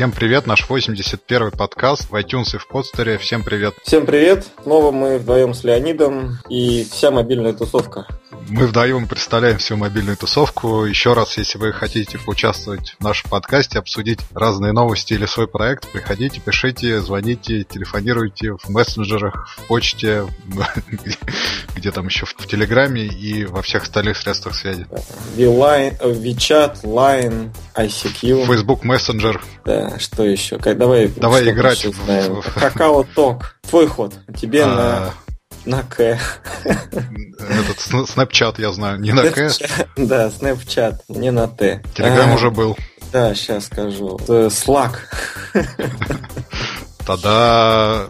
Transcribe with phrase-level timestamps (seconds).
[0.00, 3.18] Всем привет, наш 81-й подкаст в iTunes и в подстере.
[3.18, 3.74] Всем привет.
[3.82, 4.46] Всем привет.
[4.62, 8.06] Снова мы вдвоем с Леонидом и вся мобильная тусовка.
[8.50, 10.84] Мы вдвоем представляем всю мобильную тусовку.
[10.84, 15.86] Еще раз, если вы хотите поучаствовать в нашем подкасте, обсудить разные новости или свой проект,
[15.86, 20.26] приходите, пишите, звоните, телефонируйте в мессенджерах, в почте,
[21.76, 24.84] где там еще в Телеграме и во всех остальных средствах связи.
[25.36, 28.46] WeChat, Line, ICQ.
[28.46, 29.40] Facebook Messenger.
[29.64, 30.58] Да, что еще?
[30.58, 31.86] Давай, Давай играть.
[32.56, 33.54] Какао Ток.
[33.62, 34.12] Твой ход.
[34.36, 35.14] Тебе на
[35.64, 36.18] на К.
[36.64, 39.50] Этот Snapchat, я знаю, не на К.
[39.96, 41.82] Да, Snapchat, не на Т.
[41.94, 42.76] Телеграм уже был.
[43.12, 44.18] Да, сейчас скажу.
[44.26, 44.98] Slack.
[47.06, 48.08] Тогда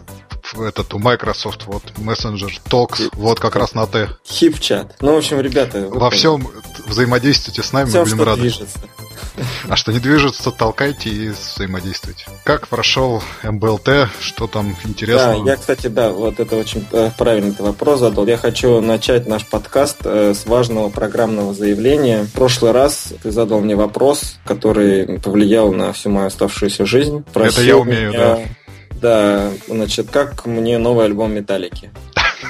[0.59, 4.09] этот у Microsoft, вот Messenger, Talks, вот как раз на Т.
[4.25, 4.95] Хипчат.
[4.99, 5.87] Ну, в общем, ребята...
[5.89, 6.47] Во всем
[6.85, 8.41] взаимодействуйте с нами, мы будем рады.
[8.41, 8.79] Движется.
[9.67, 12.25] А что не движется, толкайте и взаимодействуйте.
[12.43, 14.09] Как прошел МБЛТ?
[14.19, 15.43] Что там интересного?
[15.43, 18.25] Да, я, кстати, да, вот это очень э, правильный ты вопрос задал.
[18.27, 22.23] Я хочу начать наш подкаст э, с важного программного заявления.
[22.23, 27.23] В прошлый раз ты задал мне вопрос, который повлиял на всю мою оставшуюся жизнь.
[27.33, 28.19] Просил это я умею, меня...
[28.19, 28.39] да.
[29.01, 31.89] Да, значит, как мне новый альбом Металлики?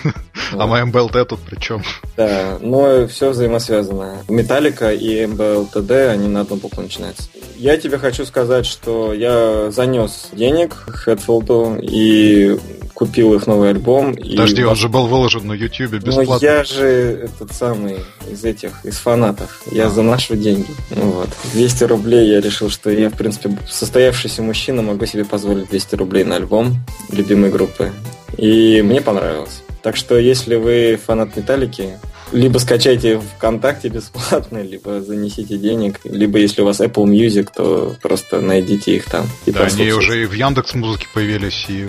[0.54, 1.82] А мой МБЛТ тут при чем?
[2.18, 4.18] Да, но все взаимосвязано.
[4.28, 7.30] Металлика и МБЛТД, они на одну букву начинаются.
[7.56, 12.58] Я тебе хочу сказать, что я занес денег Хэтфилду и
[12.94, 14.14] купил их новый альбом.
[14.16, 14.64] Подожди, и...
[14.64, 16.34] он же был выложен на YouTube бесплатно.
[16.34, 17.98] Ну, я же этот самый
[18.30, 19.64] из этих, из фанатов.
[19.72, 19.90] Я а.
[19.90, 20.68] заношу деньги.
[20.92, 21.30] Ну, вот.
[21.54, 26.24] 200 рублей я решил, что я, в принципе, состоявшийся мужчина, могу себе позволить 200 рублей
[26.26, 26.76] на альбом
[27.12, 27.92] любимой группы.
[28.38, 29.64] И мне понравилось.
[29.84, 31.98] Так что, если вы фанат Металлики,
[32.32, 38.42] либо скачайте ВКонтакте бесплатно, либо занесите денег, либо если у вас Apple Music, то просто
[38.42, 39.26] найдите их там.
[39.46, 41.88] И да, они уже и в Яндекс Музыке появились, и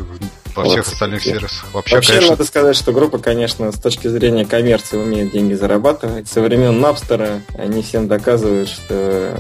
[0.55, 1.67] во всех вот, остальных сервисах.
[1.73, 2.31] Вообще, Вообще конечно...
[2.31, 6.29] надо сказать, что группа, конечно, с точки зрения коммерции умеет деньги зарабатывать.
[6.29, 9.39] Со времен Напстера они всем доказывают, что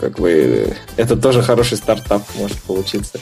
[0.00, 3.20] как бы это тоже хороший стартап может получиться.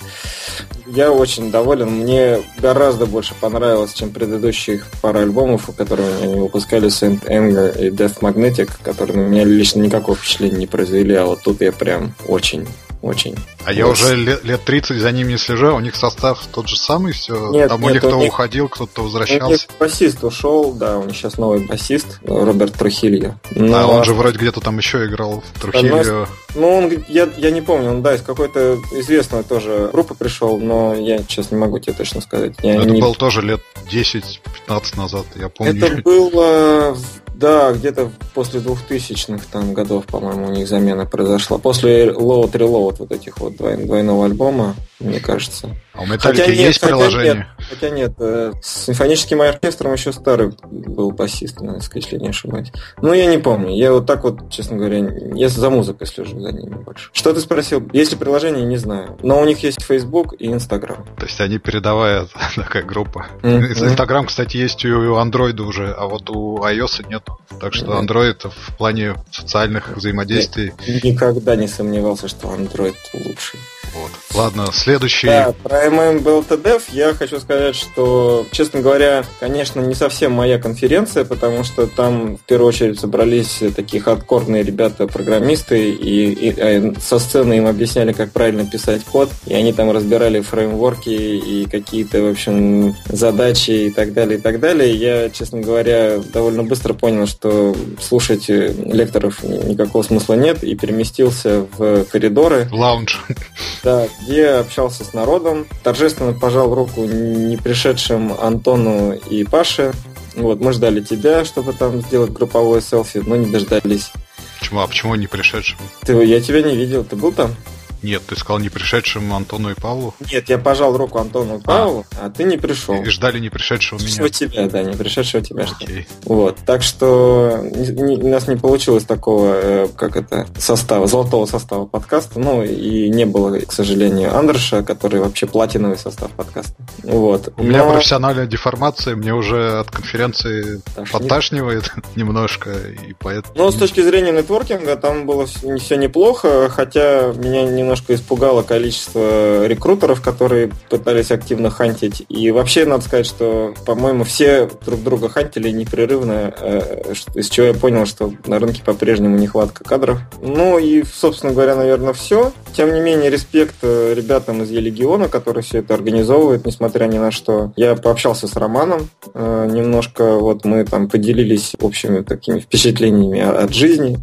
[0.86, 1.90] Я очень доволен.
[1.90, 8.20] Мне гораздо больше понравилось, чем предыдущих пара альбомов, которые они выпускали, Saint Anger и Death
[8.20, 12.66] Magnetic, которые на меня лично никакого впечатления не произвели, а вот тут я прям очень
[13.02, 13.36] очень.
[13.64, 16.68] А я уже лет, лет 30 за ними не слежу, а у них состав тот
[16.68, 17.50] же самый, все.
[17.50, 18.32] Нет, Там нет, у них кто них...
[18.32, 19.46] уходил, кто-то возвращался.
[19.46, 23.38] У них басист ушел, да, у них сейчас новый басист, Роберт Трухильо.
[23.50, 23.78] Но...
[23.78, 26.28] А он же вроде где-то там еще играл, Трухильо.
[26.54, 30.94] Ну, он, я, я не помню, он, да, из какой-то известной тоже группы пришел, но
[30.94, 32.54] я сейчас не могу тебе точно сказать.
[32.62, 33.00] Я это не...
[33.00, 33.60] был тоже лет
[33.90, 35.86] 10-15 назад, я помню.
[35.86, 36.96] Это было
[37.38, 41.58] да, где-то после 2000-х там годов, по-моему, у них замена произошла.
[41.58, 45.76] После Load Reload вот этих вот двойного альбома, мне кажется.
[45.98, 47.48] А у Металлики хотя есть нет, приложение?
[47.58, 48.12] Хотя нет, хотя нет.
[48.20, 51.58] Э, с симфоническим оркестром еще старый был басист,
[51.94, 52.70] если не ошибаюсь.
[53.02, 53.76] Ну, я не помню.
[53.76, 54.98] Я вот так вот, честно говоря,
[55.34, 57.10] я за музыкой слежу за ними больше.
[57.12, 57.82] Что ты спросил?
[57.92, 59.18] Есть ли приложение, не знаю.
[59.24, 61.04] Но у них есть Facebook и Instagram.
[61.18, 63.26] То есть они передовая такая группа.
[63.42, 63.90] Mm-hmm.
[63.90, 67.24] Instagram, кстати, есть у Android уже, а вот у iOS нет.
[67.60, 70.72] Так что Android в плане социальных взаимодействий...
[70.86, 73.58] Я никогда не сомневался, что Android лучший.
[73.94, 74.10] Вот.
[74.34, 75.26] Ладно, следующий...
[75.26, 81.64] Да, про MMBLTDev я хочу сказать, что, честно говоря, конечно, не совсем моя конференция, потому
[81.64, 87.54] что там в первую очередь собрались такие хардкорные ребята-программисты, и, и, и а, со сцены
[87.54, 92.94] им объясняли, как правильно писать код, и они там разбирали фреймворки и какие-то, в общем,
[93.06, 94.94] задачи и так далее, и так далее.
[94.94, 102.04] Я, честно говоря, довольно быстро понял, что слушать лекторов никакого смысла нет, и переместился в
[102.04, 102.68] коридоры.
[102.70, 103.24] Лаунж.
[103.82, 109.92] Да, где общался с народом, торжественно пожал руку не пришедшим Антону и Паше.
[110.34, 114.12] Вот, мы ждали тебя, чтобы там сделать групповое селфи, но не дождались.
[114.58, 114.80] Почему?
[114.80, 115.78] А почему не пришедшим?
[116.02, 117.54] Ты, я тебя не видел, ты был там?
[118.02, 120.14] Нет, ты сказал не пришедшим Антону и Павлу?
[120.32, 122.94] Нет, я пожал руку Антону и Павлу, а, а ты не пришел.
[123.02, 124.08] И ждали не пришедшего меня.
[124.08, 126.06] Всего тебя, да, не пришедшего тебя ждали.
[126.24, 131.86] Вот, так что не, у нас не получилось такого, э, как это, состава, золотого состава
[131.86, 136.74] подкаста, ну и не было, к сожалению, Андерша, который вообще платиновый состав подкаста.
[137.02, 137.52] Вот.
[137.56, 137.68] У Но...
[137.68, 141.12] меня профессиональная деформация, мне уже от конференции Тошнит.
[141.12, 143.54] подташнивает немножко, и поэтому...
[143.56, 149.66] Ну, с точки зрения нетворкинга, там было все неплохо, хотя меня не немножко испугало количество
[149.66, 152.22] рекрутеров, которые пытались активно хантить.
[152.28, 157.74] И вообще, надо сказать, что, по-моему, все друг друга хантили непрерывно, э, из чего я
[157.74, 160.20] понял, что на рынке по-прежнему нехватка кадров.
[160.42, 162.52] Ну и, собственно говоря, наверное, все.
[162.74, 167.30] Тем не менее, респект э, ребятам из Елегиона, которые все это организовывают, несмотря ни на
[167.30, 167.72] что.
[167.76, 174.18] Я пообщался с Романом э, немножко, вот мы там поделились общими такими впечатлениями от жизни.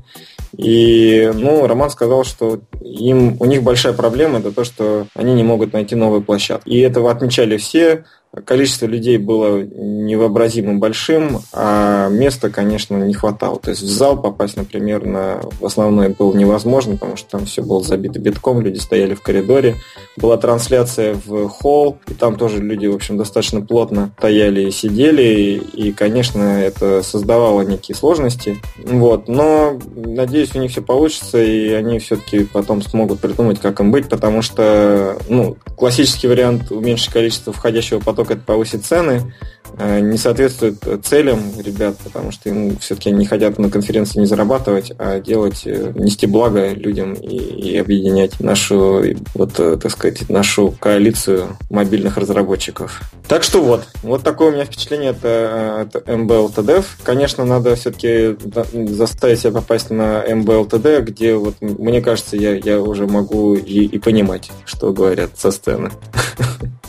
[0.58, 5.44] И, ну, Роман сказал, что им, у них большая проблема, это то, что они не
[5.44, 6.70] могут найти новую площадку.
[6.70, 8.06] И этого отмечали все,
[8.44, 13.60] количество людей было невообразимо большим, а места, конечно, не хватало.
[13.60, 17.62] То есть в зал попасть, например, на в основной было невозможно, потому что там все
[17.62, 19.76] было забито битком, люди стояли в коридоре.
[20.18, 25.62] Была трансляция в холл, и там тоже люди, в общем, достаточно плотно стояли и сидели,
[25.74, 28.58] и, конечно, это создавало некие сложности.
[28.84, 29.28] Вот.
[29.28, 34.10] Но, надеюсь, у них все получится, и они все-таки потом смогут придумать, как им быть,
[34.10, 39.34] потому что, ну, классический вариант уменьшить количество входящего потока насколько это повысит цены,
[39.78, 44.92] э, не соответствует целям ребят, потому что им все-таки не хотят на конференции не зарабатывать,
[44.98, 50.74] а делать, э, нести благо людям и, и объединять нашу, вот, э, так сказать, нашу
[50.80, 53.02] коалицию мобильных разработчиков.
[53.28, 58.38] Так что вот, вот такое у меня впечатление от, от MBL Конечно, надо все-таки
[58.74, 64.00] заставить себя попасть на MBL где вот, мне кажется, я, я уже могу и, и
[64.00, 65.92] понимать, что говорят со сцены.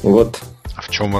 [0.02, 0.38] Вот.
[0.76, 1.14] А в чем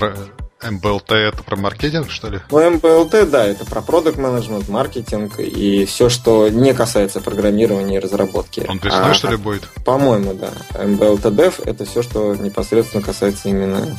[0.63, 2.41] МБЛТ это про маркетинг, что ли?
[2.51, 7.99] Ну, МБЛТ, да, это про продукт менеджмент, маркетинг и все, что не касается программирования и
[7.99, 8.65] разработки.
[8.69, 9.69] Он весной, а, что ли, будет?
[9.85, 10.51] По-моему, да.
[10.83, 13.97] МБЛТ Dev это все, что непосредственно касается именно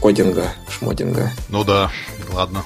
[0.00, 1.30] кодинга, шмодинга.
[1.48, 1.90] Ну да,
[2.32, 2.64] ладно.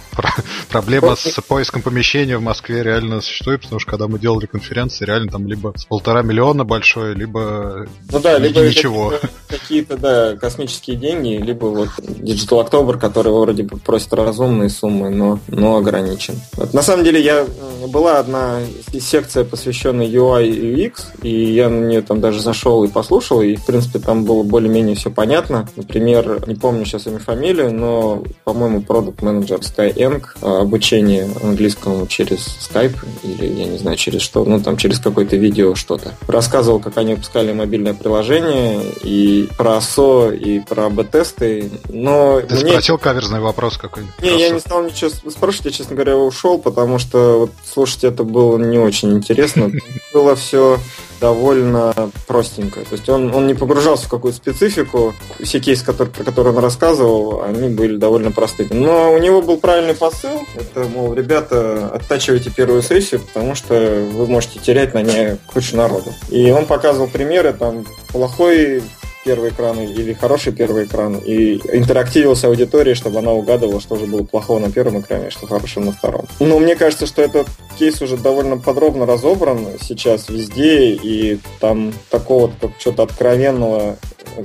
[0.68, 5.30] Проблема с поиском помещения в Москве реально существует, потому что когда мы делали конференции, реально
[5.30, 9.14] там либо с полтора миллиона большое, либо ну да, либо ничего.
[9.48, 15.38] Какие-то, да, космические деньги, либо вот Digital October, который вроде бы просит разумные суммы, но,
[15.48, 16.34] но ограничен.
[16.54, 17.46] Вот, на самом деле, я
[17.88, 18.60] была одна
[18.98, 23.56] секция, посвященная UI и UX, и я на нее там даже зашел и послушал, и,
[23.56, 25.68] в принципе, там было более-менее все понятно.
[25.76, 30.01] Например, не помню сейчас имя фамилию, но, по-моему, продукт менеджер Skyeng,
[30.40, 35.36] а, обучение английскому через Skype, или я не знаю, через что, ну, там, через какое-то
[35.36, 36.14] видео что-то.
[36.26, 42.40] Рассказывал, как они выпускали мобильное приложение, и про СО, и про АБ-тесты, но...
[42.40, 42.72] Ты мне...
[42.72, 44.14] спросил каверзный вопрос какой-нибудь?
[44.22, 48.24] Не, я не стал ничего спрашивать, я, честно говоря, ушел, потому что вот слушать это
[48.24, 49.70] было не очень интересно.
[50.12, 50.78] Было все
[51.22, 51.94] довольно
[52.26, 52.80] простенько.
[52.80, 55.14] То есть он, он не погружался в какую-то специфику.
[55.40, 58.72] Все кейсы, которые, про которые он рассказывал, они были довольно простыми.
[58.72, 60.42] Но у него был правильный посыл.
[60.56, 63.74] Это, мол, ребята, оттачивайте первую сессию, потому что
[64.12, 66.12] вы можете терять на ней кучу народу.
[66.28, 68.82] И он показывал примеры, там, плохой
[69.24, 74.06] первый экран или хороший первый экран, и интерактивил с аудиторией, чтобы она угадывала, что же
[74.06, 76.26] было плохого на первом экране, что хорошего на втором.
[76.40, 77.46] Но мне кажется, что этот
[77.78, 83.96] кейс уже довольно подробно разобран сейчас везде, и там такого как что-то откровенного,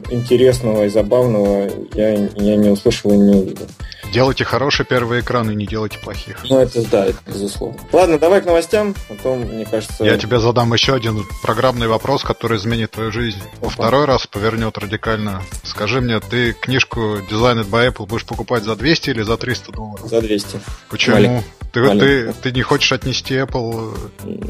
[0.10, 3.68] интересного и забавного я, я не услышал и не увидел.
[4.12, 6.38] Делайте хорошие первые экраны, не делайте плохих.
[6.50, 7.80] Ну, это да, это безусловно.
[7.92, 10.04] Ладно, давай к новостям, потом, мне кажется...
[10.04, 13.42] Я тебе задам еще один программный вопрос, который изменит твою жизнь.
[13.60, 15.42] Во второй раз повернет радикально.
[15.64, 20.10] Скажи мне, ты книжку Designed by Apple будешь покупать за 200 или за 300 долларов?
[20.10, 20.60] За 200.
[20.90, 21.16] Почему?
[21.16, 21.46] Маленький.
[21.82, 23.98] Ты, ты, ты не хочешь отнести Apple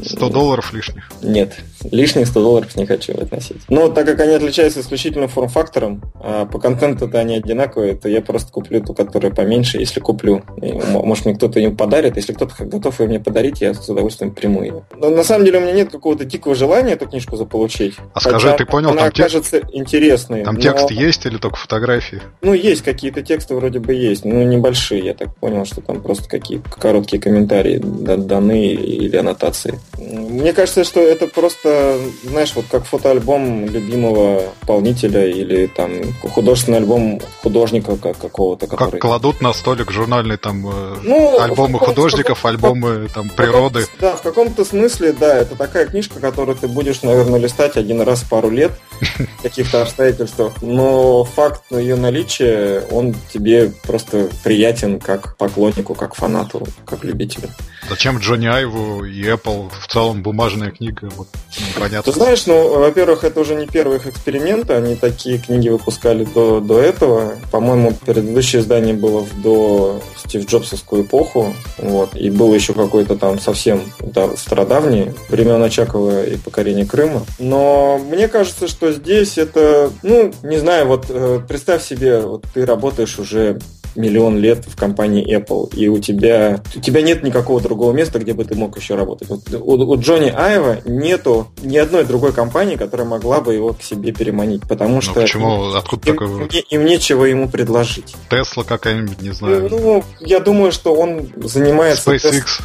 [0.04, 1.10] 100 долларов лишних?
[1.22, 1.56] Нет,
[1.90, 3.62] лишних 100 долларов не хочу относить.
[3.68, 8.52] Но так как они отличаются исключительно форм-фактором, а по контенту-то они одинаковые, то я просто
[8.52, 10.42] куплю ту, которая поменьше, если куплю.
[10.60, 12.16] И, может, мне кто-то ее подарит.
[12.16, 14.84] Если кто-то готов ее мне подарить, я с удовольствием приму ее.
[14.96, 17.94] Но на самом деле у меня нет какого-то дикого желания эту книжку заполучить.
[18.14, 19.74] А скажи, ты понял, она там кажется текст...
[19.74, 20.44] интересной.
[20.44, 20.60] Там но...
[20.60, 22.22] текст есть или только фотографии?
[22.42, 25.04] Ну, есть какие-то тексты вроде бы есть, но небольшие.
[25.04, 29.78] Я так понял, что там просто какие-то короткие короткие комментарии даны или аннотации.
[29.98, 35.90] Мне кажется, что это просто, знаешь, вот как фотоальбом любимого исполнителя или там
[36.22, 38.66] художественный альбом художника какого-то.
[38.66, 38.92] Который...
[38.92, 43.86] Как кладут на столик журнальные там э, ну, альбомы художников, альбомы там природы.
[44.00, 48.22] Да, в каком-то смысле, да, это такая книжка, которую ты будешь, наверное, листать один раз
[48.22, 55.36] в пару лет в каких-то обстоятельствах, но факт ее наличия, он тебе просто приятен как
[55.36, 57.48] поклоннику, как фанату, как любителю.
[57.88, 61.08] Зачем Джонни Айву и Apple в целом бумажная книга?
[61.16, 62.12] Вот, непонятно.
[62.12, 64.70] Ты знаешь, ну, во-первых, это уже не первый их эксперимент.
[64.70, 67.36] Они такие книги выпускали до, до этого.
[67.50, 71.54] По-моему, предыдущее издание было в до Стив Джобсовскую эпоху.
[71.78, 72.14] Вот.
[72.14, 77.24] И было еще какой-то там совсем да, страдавний времен Очакова и покорения Крыма.
[77.38, 82.66] Но мне кажется, что здесь это, ну, не знаю, вот э, представь себе, вот ты
[82.66, 83.58] работаешь уже
[83.96, 88.32] миллион лет в компании Apple, и у тебя, у тебя нет никакого другого места, где
[88.32, 89.28] бы ты мог еще работать.
[89.28, 93.82] Вот у, у Джонни Айва нету ни одной другой компании, которая могла бы его к
[93.82, 95.72] себе переманить, потому Но что почему?
[95.72, 98.16] Откуда им, такой им, им нечего ему предложить.
[98.30, 99.68] Тесла какая-нибудь, не знаю.
[99.70, 102.14] Ну, я думаю, что он занимается...
[102.14, 102.62] SpaceX.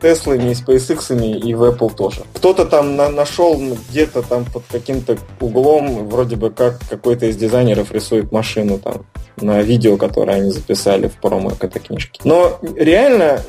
[0.00, 2.22] Теслами и SpaceX и в Apple тоже.
[2.34, 7.92] Кто-то там на, нашел где-то там под каким-то углом, вроде бы как какой-то из дизайнеров
[7.92, 9.04] рисует машину там
[9.40, 12.20] на видео, которое они записали в промо к этой книжке.
[12.24, 13.40] Но реально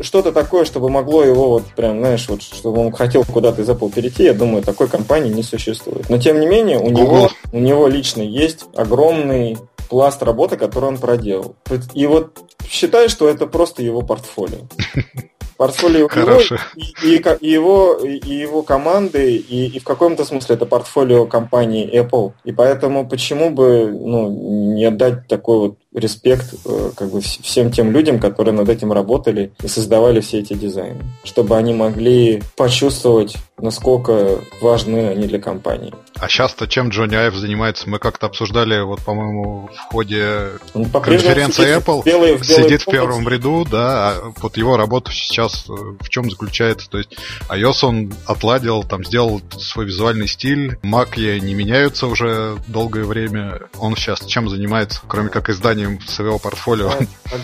[0.00, 3.92] что-то такое, чтобы могло его вот прям, знаешь, вот чтобы он хотел куда-то из Apple
[3.92, 6.08] перейти, я думаю, такой компании не существует.
[6.08, 9.56] Но тем не менее, у него, у него лично есть огромный
[9.88, 11.56] пласт работы, который он проделал.
[11.94, 14.68] И вот считай, что это просто его портфолио.
[15.60, 16.56] Портфолио Хорошо.
[16.74, 21.86] и, и, и, его, и его команды, и, и в каком-то смысле это портфолио компании
[22.00, 22.32] Apple.
[22.44, 27.90] И поэтому почему бы ну, не отдать такой вот респект э, как бы всем тем
[27.90, 34.38] людям, которые над этим работали и создавали все эти дизайны, чтобы они могли почувствовать, насколько
[34.60, 35.92] важны они для компании.
[36.20, 37.88] А сейчас-то чем Джонни Айв занимается?
[37.88, 42.02] Мы как-то обсуждали, вот, по-моему, в ходе конференции сидит Apple.
[42.02, 44.10] В белой, в белой сидит в первом ряду, да.
[44.10, 46.88] А вот его работа сейчас э, в чем заключается?
[46.88, 47.16] То есть
[47.48, 50.78] iOS он отладил, там сделал свой визуальный стиль.
[50.82, 53.60] Mac не меняются уже долгое время.
[53.78, 55.48] Он сейчас чем занимается, кроме как
[55.80, 56.90] изданием своего портфолио?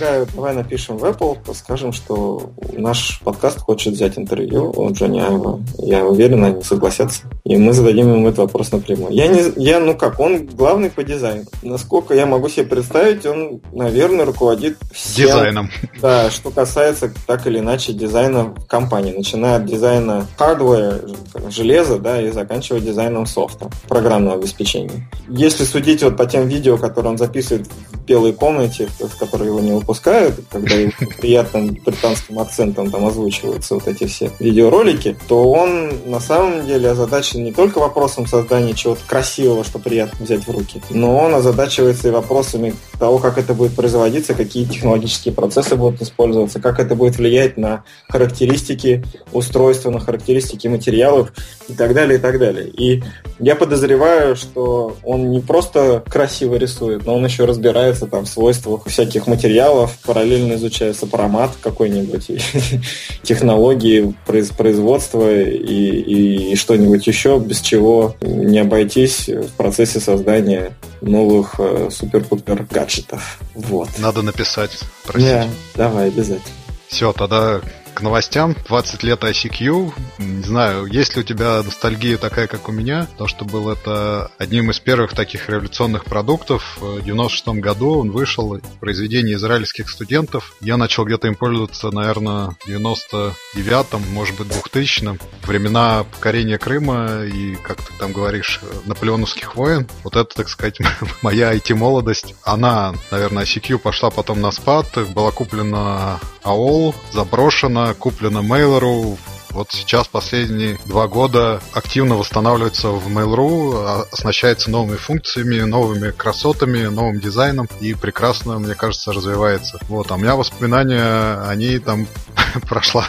[0.01, 5.61] Давай, давай напишем в Apple, скажем, что наш подкаст хочет взять интервью у Джонни Айва.
[5.79, 7.23] Я уверен, они согласятся.
[7.45, 9.13] И мы зададим ему этот вопрос напрямую.
[9.13, 11.45] Я не, я, ну как, он главный по дизайну.
[11.63, 15.71] Насколько я могу себе представить, он, наверное, руководит всем, дизайном.
[16.01, 21.17] Да, что касается так или иначе дизайна компании, начиная от дизайна hardware,
[21.51, 25.09] железа, да, и заканчивая дизайном софта, программного обеспечения.
[25.29, 27.69] Если судить вот по тем видео, которые он записывает
[28.07, 33.89] белой комнате, в которой его не выпускают, когда его приятным британским акцентом там озвучиваются вот
[33.89, 39.65] эти все видеоролики, то он на самом деле озадачен не только вопросом создания чего-то красивого,
[39.65, 40.81] что приятно взять в руки.
[40.91, 46.61] Но он озадачивается и вопросами того, как это будет производиться, какие технологические процессы будут использоваться,
[46.61, 51.33] как это будет влиять на характеристики устройства, на характеристики материалов
[51.69, 52.69] и так далее, и так далее.
[52.69, 53.03] И
[53.39, 58.87] я подозреваю, что он не просто красиво рисует, но он еще разбирается там в свойствах
[58.87, 62.31] всяких материалов, параллельно изучая сопромат какой-нибудь,
[63.23, 71.89] технологии производства и, и что-нибудь еще, без чего не обойтись в процессе создания новых э,
[71.91, 73.39] супер-пупер гаджетов.
[73.55, 73.89] Вот.
[73.99, 75.35] Надо написать, простите.
[75.35, 76.55] Yeah, давай, обязательно.
[76.89, 77.61] Все, тогда
[77.97, 78.55] к новостям.
[78.69, 79.93] 20 лет ICQ.
[80.19, 84.31] Не знаю, есть ли у тебя ностальгия такая, как у меня, то, что был это
[84.37, 86.77] одним из первых таких революционных продуктов.
[86.79, 90.55] В 96 году он вышел, произведение израильских студентов.
[90.61, 95.19] Я начал где-то им пользоваться, наверное, в 99-м, может быть, 2000-м.
[95.45, 99.89] Времена покорения Крыма и, как ты там говоришь, наполеоновских войн.
[100.05, 100.81] Вот это, так сказать,
[101.23, 102.35] моя IT-молодость.
[102.45, 109.17] Она, наверное, ICQ пошла потом на спад, была куплена AOL, заброшена, куплена Mail.ru
[109.57, 116.85] вот сейчас последние два года активно восстанавливается в Mail.ru, а, оснащается новыми функциями, новыми красотами,
[116.85, 119.79] новым дизайном и прекрасно, мне кажется, развивается.
[119.89, 122.07] Вот, а у меня воспоминания, они там
[122.69, 123.09] прошла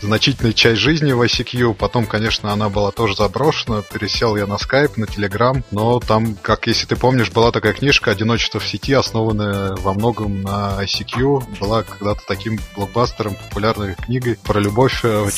[0.00, 4.92] значительная часть жизни в ICQ, потом, конечно, она была тоже заброшена, пересел я на Skype,
[4.96, 9.76] на Telegram, но там, как если ты помнишь, была такая книжка «Одиночество в сети», основанная
[9.76, 15.28] во многом на ICQ, была когда-то таким блокбастером, популярной книгой про любовь э,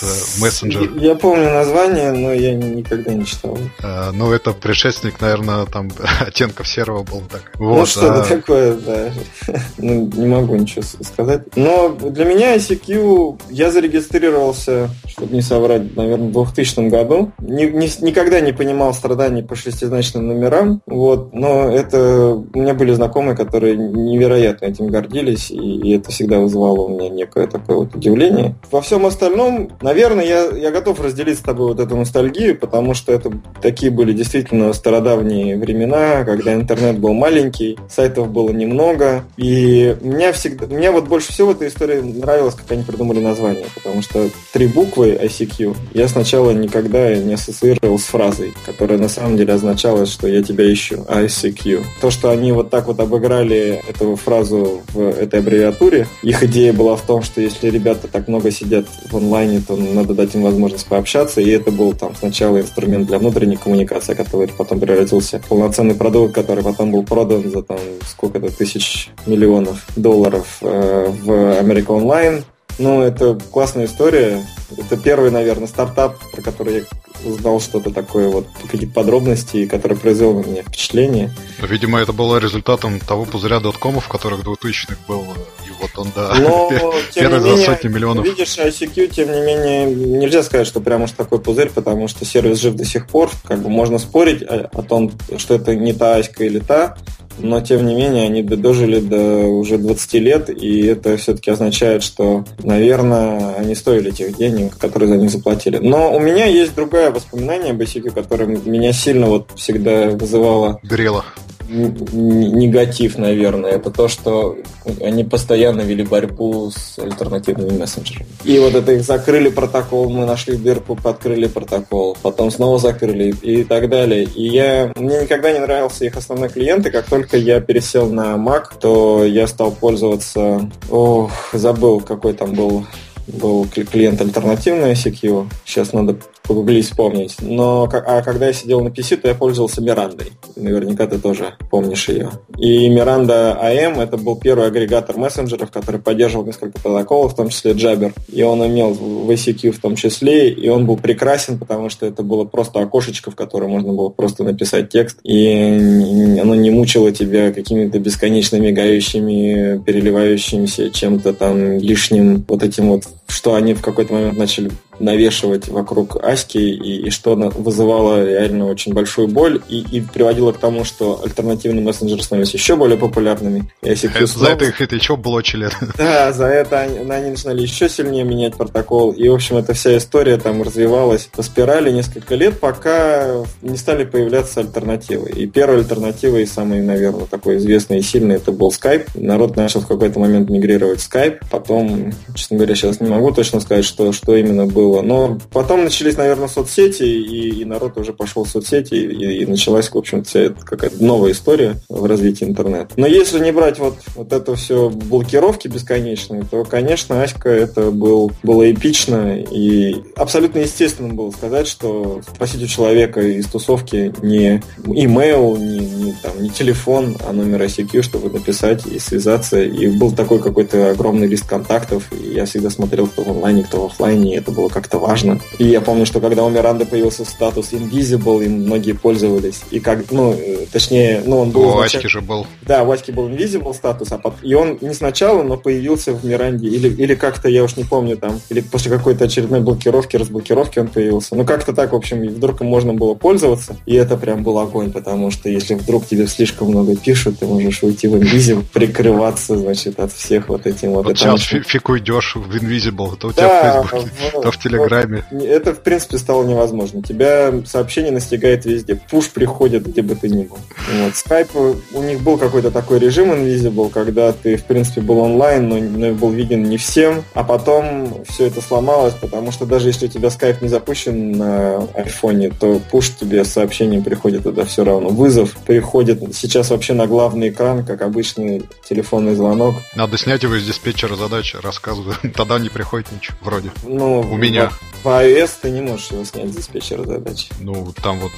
[0.00, 0.90] через мессенджер.
[0.96, 3.58] Я помню название, но я никогда не читал.
[3.82, 5.90] А, ну, это предшественник, наверное, там
[6.20, 7.52] оттенков серого был так.
[7.58, 8.24] Ну, вот, ну, что-то а...
[8.24, 9.10] такое, да.
[9.78, 11.56] ну, не могу ничего сказать.
[11.56, 17.32] Но для меня ICQ я зарегистрировался, чтобы не соврать, наверное, в 2000 году.
[17.38, 22.92] Ни, ни, никогда не понимал страданий по шестизначным номерам, вот, но это у меня были
[22.92, 27.94] знакомые, которые невероятно этим гордились, и, и это всегда вызывало у меня некое такое вот
[27.94, 28.54] удивление.
[28.70, 33.12] Во всем остальном, наверное, я, я готов разделить с тобой вот эту ностальгию, потому что
[33.12, 40.32] это такие были действительно стародавние времена, когда интернет был маленький, сайтов было немного, и меня
[40.32, 44.28] всегда, меня вот больше всего в этой истории нравилось, как они придумали название, потому что
[44.52, 50.06] три буквы ICQ я сначала никогда не ассоциировал с фразой, которая на самом деле означала,
[50.06, 51.82] что я тебя ищу, ICQ.
[52.00, 56.94] То, что они вот так вот обыграли эту фразу в этой аббревиатуре, их идея была
[56.94, 60.86] в том, что если ребята так много сидят в онлайне, то надо дать им возможность
[60.86, 65.94] пообщаться, и это был там сначала инструмент для внутренней коммуникации, который потом превратился в полноценный
[65.94, 72.44] продукт, который потом был продан за там сколько-то тысяч миллионов долларов э, в America Online.
[72.80, 74.42] Ну, это классная история.
[74.76, 76.82] Это первый, наверное, стартап, про который я
[77.30, 81.30] узнал что-то такое, вот какие-то подробности, которые произвел на меня впечатление.
[81.60, 85.24] Видимо, это было результатом того пузыря доткомов, в которых 2000-х был,
[85.66, 86.70] и вот он, да, Но,
[87.14, 88.24] первый за сотни миллионов.
[88.24, 92.60] Видишь, ICQ, тем не менее, нельзя сказать, что прям уж такой пузырь, потому что сервис
[92.60, 96.16] жив до сих пор, как бы можно спорить о, о том, что это не та
[96.16, 96.96] Аська или та,
[97.42, 102.44] но тем не менее они дожили до уже 20 лет, и это все-таки означает, что,
[102.70, 105.78] наверное, они стоили тех денег, которые за них заплатили.
[105.78, 110.80] Но у меня есть другое воспоминание об ICQ, которое меня сильно вот всегда вызывало...
[110.82, 111.24] Грело
[111.70, 114.56] негатив, наверное, это то, что
[115.00, 118.26] они постоянно вели борьбу с альтернативными мессенджерами.
[118.44, 123.64] И вот это их закрыли протокол, мы нашли дырку, подкрыли протокол, потом снова закрыли и
[123.64, 124.24] так далее.
[124.24, 128.34] И я, мне никогда не нравился их основной клиент, и как только я пересел на
[128.34, 130.68] Mac, то я стал пользоваться...
[130.90, 132.84] Ох, забыл, какой там был
[133.32, 135.46] был клиент альтернативный ICQ.
[135.64, 136.16] Сейчас надо
[136.50, 137.36] погуглить, вспомнить.
[137.40, 140.32] Но а когда я сидел на PC, то я пользовался Мирандой.
[140.56, 142.30] Наверняка ты тоже помнишь ее.
[142.58, 147.70] И Миранда AM это был первый агрегатор мессенджеров, который поддерживал несколько протоколов, в том числе
[147.72, 148.12] Jabber.
[148.32, 152.24] И он имел в ICQ в том числе, и он был прекрасен, потому что это
[152.24, 157.52] было просто окошечко, в которое можно было просто написать текст, и оно не мучило тебя
[157.52, 164.36] какими-то бесконечно мигающими, переливающимися чем-то там лишним, вот этим вот, что они в какой-то момент
[164.36, 170.52] начали навешивать вокруг Аськи, и, и что вызывало реально очень большую боль и, и приводило
[170.52, 173.70] к тому, что альтернативные мессенджеры становились еще более популярными.
[173.82, 174.46] И ICQ снова...
[174.46, 175.68] За это их это еще блочили.
[175.96, 179.12] Да, за это они, они начинали еще сильнее менять протокол.
[179.12, 184.04] И, в общем, эта вся история там развивалась по спирали несколько лет, пока не стали
[184.04, 185.30] появляться альтернативы.
[185.30, 189.08] И первая альтернатива, и самый, наверное, такой известный и сильный, это был Skype.
[189.14, 191.40] Народ начал в какой-то момент мигрировать в Skype.
[191.50, 195.02] Потом, честно говоря, сейчас не могу точно сказать, что, что именно было было.
[195.02, 199.88] Но потом начались, наверное, соцсети, и, и народ уже пошел в соцсети, и, и началась,
[199.88, 202.88] в общем, вся какая-то новая история в развитии интернета.
[202.96, 208.32] Но если не брать вот, вот это все блокировки бесконечные, то, конечно, Аська это был,
[208.42, 215.56] было эпично, и абсолютно естественно было сказать, что спросить у человека из тусовки не имейл,
[215.56, 219.62] не, не, там, не телефон, а номер ICQ, чтобы написать и связаться.
[219.62, 223.82] И был такой какой-то огромный лист контактов, и я всегда смотрел, кто в онлайне, кто
[223.82, 225.38] в офлайне, и это было как как-то важно.
[225.58, 229.60] И я помню, что когда у Миранды появился статус Invisible, им многие пользовались.
[229.70, 231.68] И как, ну, э, точнее, ну, он был...
[231.68, 232.46] У Васьки же был.
[232.62, 234.34] Да, у Васьки был Invisible статус, а под...
[234.42, 236.68] и он не сначала, но появился в Миранде.
[236.68, 240.88] Или, или как-то, я уж не помню, там, или после какой-то очередной блокировки, разблокировки он
[240.88, 241.34] появился.
[241.34, 243.76] Ну, как-то так, в общем, вдруг им можно было пользоваться.
[243.84, 247.82] И это прям был огонь, потому что если вдруг тебе слишком много пишут, ты можешь
[247.82, 251.04] уйти в Invisible, прикрываться, значит, от всех вот этим вот.
[251.04, 254.40] Вот сейчас фиг уйдешь в Invisible, то у тебя да, в Фейсбуке, в...
[254.42, 255.24] то в Телеграме.
[255.30, 257.02] Это, в принципе, стало невозможно.
[257.02, 259.00] Тебя сообщение настигает везде.
[259.10, 260.58] Пуш приходит, где бы ты ни был.
[260.92, 261.12] Вот.
[261.12, 265.78] Skype, у них был какой-то такой режим Invisible, когда ты, в принципе, был онлайн, но,
[265.78, 267.24] но был виден не всем.
[267.34, 271.78] А потом все это сломалось, потому что даже если у тебя Skype не запущен на
[271.94, 275.08] айфоне, то пуш тебе сообщение приходит туда все равно.
[275.08, 279.76] Вызов приходит сейчас вообще на главный экран, как обычный телефонный звонок.
[279.94, 282.14] Надо снять его из диспетчера задачи, рассказываю.
[282.34, 283.70] Тогда не приходит ничего, вроде.
[283.84, 284.59] Ну, у меня.
[285.02, 287.48] В iOS ты не можешь его снять с диспетчера задач.
[287.60, 288.32] Ну, там вот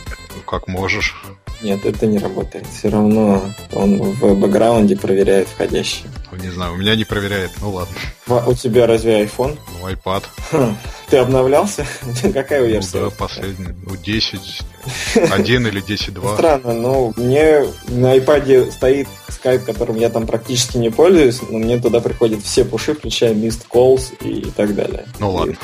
[0.47, 1.17] как можешь.
[1.63, 2.67] Нет, это не работает.
[2.67, 6.09] Все равно он в бэкграунде проверяет входящие.
[6.41, 7.51] Не знаю, у меня не проверяет.
[7.61, 7.95] Ну ладно.
[8.47, 9.59] У тебя разве iPhone?
[9.81, 10.25] Ну, iPad.
[10.51, 10.77] Хм.
[11.11, 11.87] Ты обновлялся?
[12.35, 12.99] Какая версия?
[13.01, 13.69] Ну, да, последний.
[13.87, 14.63] Ну, 10.
[15.31, 16.35] 1 или 10.2.
[16.35, 21.79] Странно, но мне на iPad стоит Skype, которым я там практически не пользуюсь, но мне
[21.79, 25.05] туда приходят все пуши, включая Mist Calls и так далее.
[25.19, 25.53] Ну ладно.
[25.53, 25.57] И,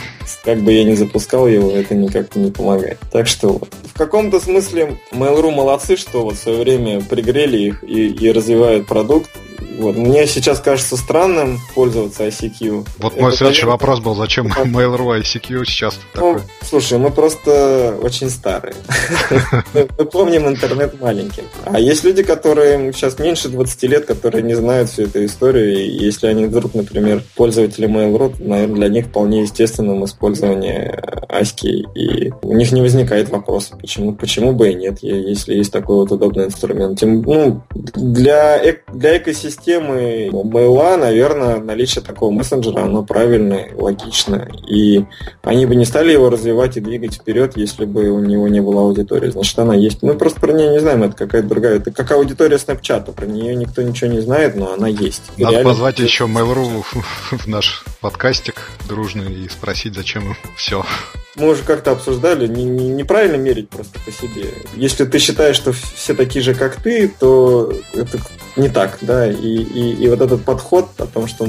[0.44, 2.98] как бы я не запускал его, это никак не помогает.
[3.11, 3.72] Так что вот.
[3.85, 8.87] В каком-то смысле Mail.ru молодцы, что вот в свое время пригрели их и, и развивают
[8.87, 9.31] продукт
[9.79, 9.97] Вот.
[9.97, 12.87] Мне сейчас кажется странным пользоваться ICQ.
[12.99, 13.87] Вот Это мой следующий понятно.
[13.87, 16.43] вопрос был, зачем Mail.ru ICQ сейчас ну, такой?
[16.62, 18.75] Слушай, мы просто очень старые.
[19.75, 21.45] Мы помним интернет маленьким.
[21.64, 25.88] А есть люди, которые сейчас меньше 20 лет, которые не знают всю эту историю, и
[25.88, 32.55] если они вдруг, например, пользователи Mail.ru, наверное, для них вполне естественным использование Аськи, и у
[32.55, 36.99] них не возникает вопроса, почему, почему бы и нет, если есть такой вот удобный инструмент.
[36.99, 38.61] Тем, ну, для,
[38.93, 45.04] для экосистемы Mail, наверное, наличие такого мессенджера, оно правильное, логично, и
[45.42, 48.83] они бы не стали его развивать и двигать вперед, если бы у него не было
[48.83, 49.31] аудитории.
[49.31, 50.02] Значит, она есть.
[50.02, 51.76] Мы просто про нее не знаем, это какая-то другая.
[51.76, 55.22] Это как аудитория Snapchat, про нее никто ничего не знает, но она есть.
[55.37, 55.70] Надо Реально...
[55.70, 56.85] позвать еще Mail.ru
[57.37, 60.85] в наш подкастик дружный и спросить, зачем им все.
[61.37, 64.46] Мы уже как-то обсуждали, не, не, неправильно мерить просто по себе.
[64.74, 68.18] Если ты считаешь, что все такие же, как ты, то это
[68.57, 71.47] не так, да, и, и, и вот этот подход о том, что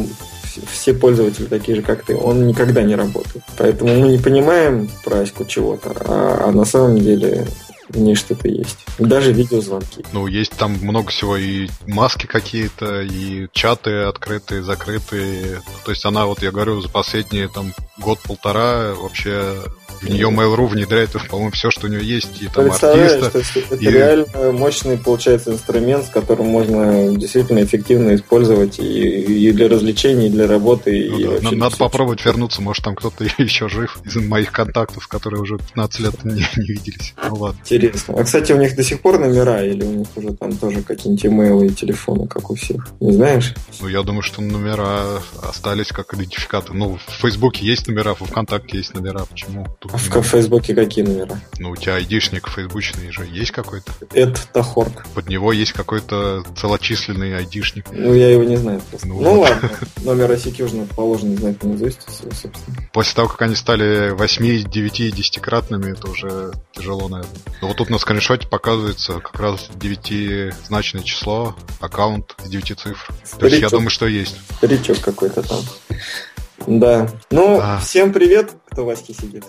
[0.72, 3.44] все пользователи такие же, как ты, он никогда не работает.
[3.58, 7.48] Поэтому мы не понимаем про чего-то, а, а на самом деле
[7.90, 8.78] в ней что-то есть.
[8.98, 10.06] Даже видеозвонки.
[10.14, 15.62] Ну, есть там много всего, и маски какие-то, и чаты открытые, закрытые.
[15.86, 19.56] То есть она, вот я говорю, за последние там год-полтора вообще
[20.02, 22.42] в нее Mail.ru внедряет, по-моему, все, что у нее есть.
[22.42, 23.42] И там артиста.
[23.56, 23.88] Это и...
[23.88, 30.30] реально мощный, получается, инструмент, с которым можно действительно эффективно использовать и, и для развлечений, и
[30.30, 31.10] для работы.
[31.10, 31.52] Ну, и да.
[31.52, 36.24] Надо попробовать вернуться, может, там кто-то еще жив из моих контактов, которые уже 15 лет
[36.24, 37.14] не, не виделись.
[37.28, 37.60] Ну ладно.
[37.86, 38.16] Интересно.
[38.18, 41.26] А, кстати, у них до сих пор номера, или у них уже там тоже какие-нибудь
[41.26, 42.88] имейлы и телефоны, как у всех?
[43.00, 43.54] Не знаешь?
[43.82, 46.78] Ну, я думаю, что номера остались как идентификаторы.
[46.78, 49.26] Ну, в Фейсбуке есть номера, в ВКонтакте есть номера.
[49.26, 49.68] Почему?
[49.80, 51.40] Тут а в, в Фейсбуке какие номера?
[51.58, 53.92] Ну, у тебя айдишник фейсбучный же есть какой-то?
[54.14, 55.06] Это Тахорг.
[55.14, 57.86] Под него есть какой-то целочисленный айдишник.
[57.92, 59.08] Ну, я его не знаю просто.
[59.08, 59.50] Ну, ну вот.
[59.50, 59.72] ладно,
[60.04, 62.54] номер ICQ положено знать наизусть, собственно.
[62.94, 67.40] После того, как они стали 8, 9 и 10-кратными, это уже тяжело, наверное.
[67.62, 73.14] Но вот тут на скриншоте показывается как раз 9-значное число, аккаунт с 9 цифр.
[73.24, 73.40] Старичок.
[73.40, 74.38] То есть я думаю, что есть.
[74.58, 75.60] Старичок какой-то там.
[76.66, 77.08] Да.
[77.30, 77.78] Ну, а.
[77.80, 79.46] всем привет, кто в Аське сидит.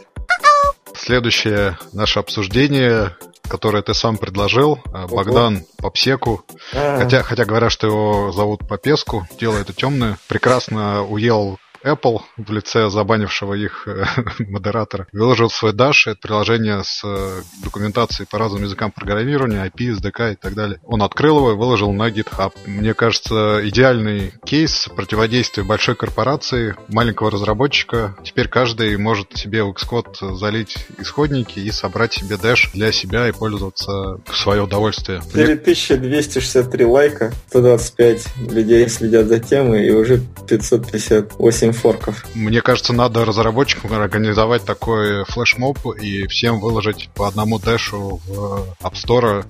[0.95, 3.17] Следующее наше обсуждение,
[3.49, 5.17] которое ты сам предложил, Ого.
[5.17, 6.45] Богдан Попсеку.
[6.75, 6.99] А-а-а.
[6.99, 10.19] Хотя, хотя говорят, что его зовут Попеску, дело это темное.
[10.29, 14.05] Прекрасно уел Apple в лице забанившего их э,
[14.39, 20.33] модератора выложил свой Dash, это приложение с э, документацией по разным языкам программирования, IP, SDK
[20.33, 20.81] и так далее.
[20.85, 22.53] Он открыл его и выложил на GitHub.
[22.67, 28.17] Мне кажется, идеальный кейс противодействия большой корпорации, маленького разработчика.
[28.25, 33.33] Теперь каждый может себе в Xcode залить исходники и собрать себе Dash для себя и
[33.33, 35.23] пользоваться в свое удовольствие.
[35.33, 42.27] 4263 лайка, 125 людей следят за темой и уже 558 8 форков.
[42.35, 48.95] Мне кажется, надо разработчикам организовать такой флешмоб и всем выложить по одному дэшу в App
[48.95, 49.45] Store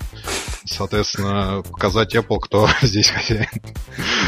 [0.64, 3.46] соответственно, показать Apple, кто здесь хозяин.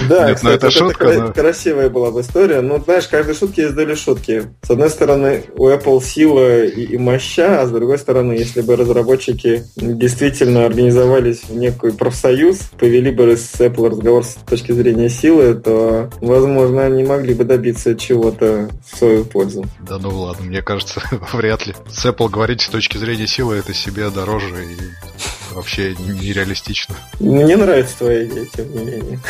[0.09, 1.33] Да, Нет, кстати, это, шутка, это но...
[1.33, 2.61] красивая была бы история.
[2.61, 4.51] Ну, знаешь, каждой шутки есть доля шутки.
[4.63, 8.77] С одной стороны, у Apple сила и, и моща, а с другой стороны, если бы
[8.77, 15.55] разработчики действительно организовались в некий профсоюз, повели бы с Apple разговор с точки зрения силы,
[15.55, 19.65] то, возможно, они могли бы добиться чего-то в свою пользу.
[19.81, 21.75] Да ну ладно, мне кажется, вряд ли.
[21.89, 26.95] С Apple говорить с точки зрения силы это себе дороже и вообще нереалистично.
[27.21, 29.21] Мне нравится твоя идея, тем не менее.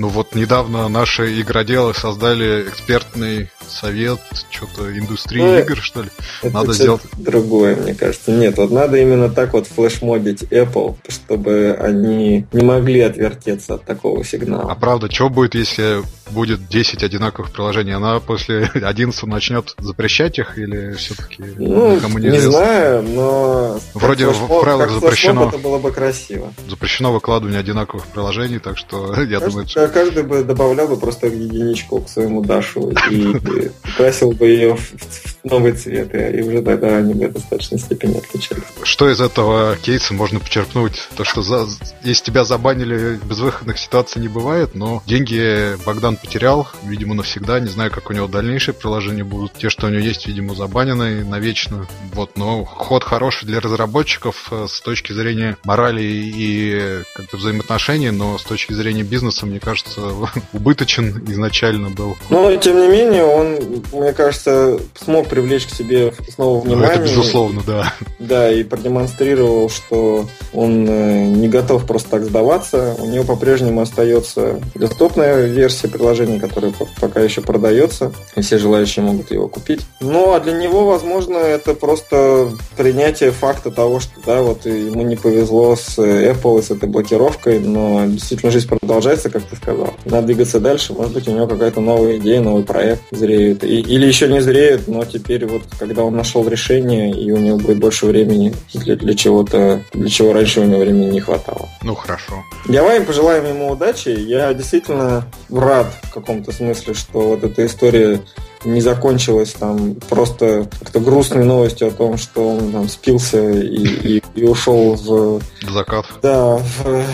[0.00, 4.18] Ну вот недавно наши игроделы создали экспертный совет,
[4.50, 6.08] что-то индустрии ну, игр, что ли.
[6.42, 8.30] Это надо сделать другое, мне кажется.
[8.32, 14.24] Нет, вот надо именно так вот флешмобить Apple, чтобы они не могли отвертеться от такого
[14.24, 14.72] сигнала.
[14.72, 17.92] А правда, что будет, если будет 10 одинаковых приложений?
[17.96, 24.26] Она после 11 начнет запрещать их или все-таки ну, никому не, не знаю, но вроде
[24.26, 25.48] в правилах запрещено.
[25.48, 26.52] Это было бы красиво.
[26.68, 29.89] Запрещено выкладывание одинаковых приложений, так что я думаю, что...
[29.90, 33.38] каждый бы добавлял бы просто единичку к своему Дашу и
[33.96, 38.62] красил бы ее в новый цвет, и уже тогда они бы в достаточной степени отличались.
[38.82, 41.08] Что из этого кейса можно почерпнуть?
[41.16, 41.66] То, что за...
[42.02, 47.60] если тебя забанили, безвыходных ситуаций не бывает, но деньги Богдан потерял, видимо, навсегда.
[47.60, 49.52] Не знаю, как у него дальнейшие приложения будут.
[49.54, 51.86] Те, что у него есть, видимо, забанены навечно.
[52.12, 58.42] Вот, но ход хороший для разработчиков э, с точки зрения морали и взаимоотношений, но с
[58.42, 59.69] точки зрения бизнеса, мне кажется,
[60.52, 62.16] убыточен изначально был.
[62.30, 63.58] Но, тем не менее, он,
[63.92, 66.94] мне кажется, смог привлечь к себе снова Ну, внимание.
[66.96, 67.92] это безусловно, да.
[68.18, 72.96] Да, и продемонстрировал, что он э, не готов просто так сдаваться.
[72.98, 79.04] У него по-прежнему остается десктопная версия приложения, которая по- пока еще продается, и все желающие
[79.04, 79.82] могут его купить.
[80.00, 85.16] Ну, а для него, возможно, это просто принятие факта того, что, да, вот ему не
[85.16, 89.94] повезло с Apple и с этой блокировкой, но действительно жизнь продолжается, как ты сказал.
[90.04, 90.92] Надо двигаться дальше.
[90.92, 93.64] Может быть, у него какая-то новая идея, новый проект зреет.
[93.64, 97.58] И- или еще не зреет, но теперь вот, когда он нашел решение, и у него
[97.58, 101.68] будет больше времени для, для чего-то, для чего раньше у него времени не хватало.
[101.82, 102.34] Ну, хорошо.
[102.68, 104.08] Давай пожелаем ему удачи.
[104.10, 108.20] Я действительно рад в каком-то смысле, что вот эта история
[108.64, 114.22] не закончилась там просто как-то грустной новостью о том, что он там спился и, и-
[114.34, 115.40] и ушел в
[115.72, 116.04] Закат.
[116.22, 117.04] да, в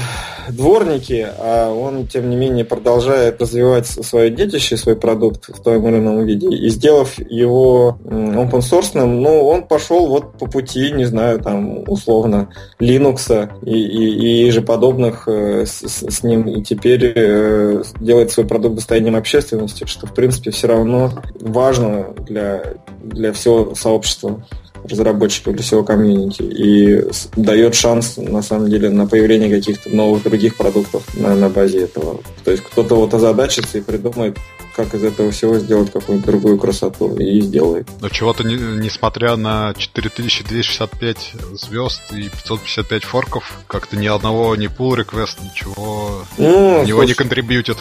[0.51, 5.99] дворники, а он, тем не менее, продолжает развивать свое детище, свой продукт в том или
[5.99, 6.49] ином виде.
[6.49, 12.49] И сделав его open source, ну, он пошел вот по пути, не знаю, там, условно,
[12.81, 18.47] Linux и, и, и же подобных э, с- с ним, и теперь э, делает свой
[18.47, 22.63] продукт достоянием общественности, что, в принципе, все равно важно для,
[23.03, 24.45] для всего сообщества
[24.89, 27.05] разработчиков для всего комьюнити и
[27.37, 32.21] дает шанс на самом деле на появление каких-то новых других продуктов на, на базе этого.
[32.45, 34.39] То есть кто-то вот озадачится и придумает,
[34.75, 37.89] как из этого всего сделать какую-нибудь другую красоту и сделает.
[38.01, 44.97] Но чего-то, не- несмотря на 4265 звезд и 555 форков, как-то ни одного ни pull
[45.03, 47.79] request, ничего Ну, него не контрибьютит.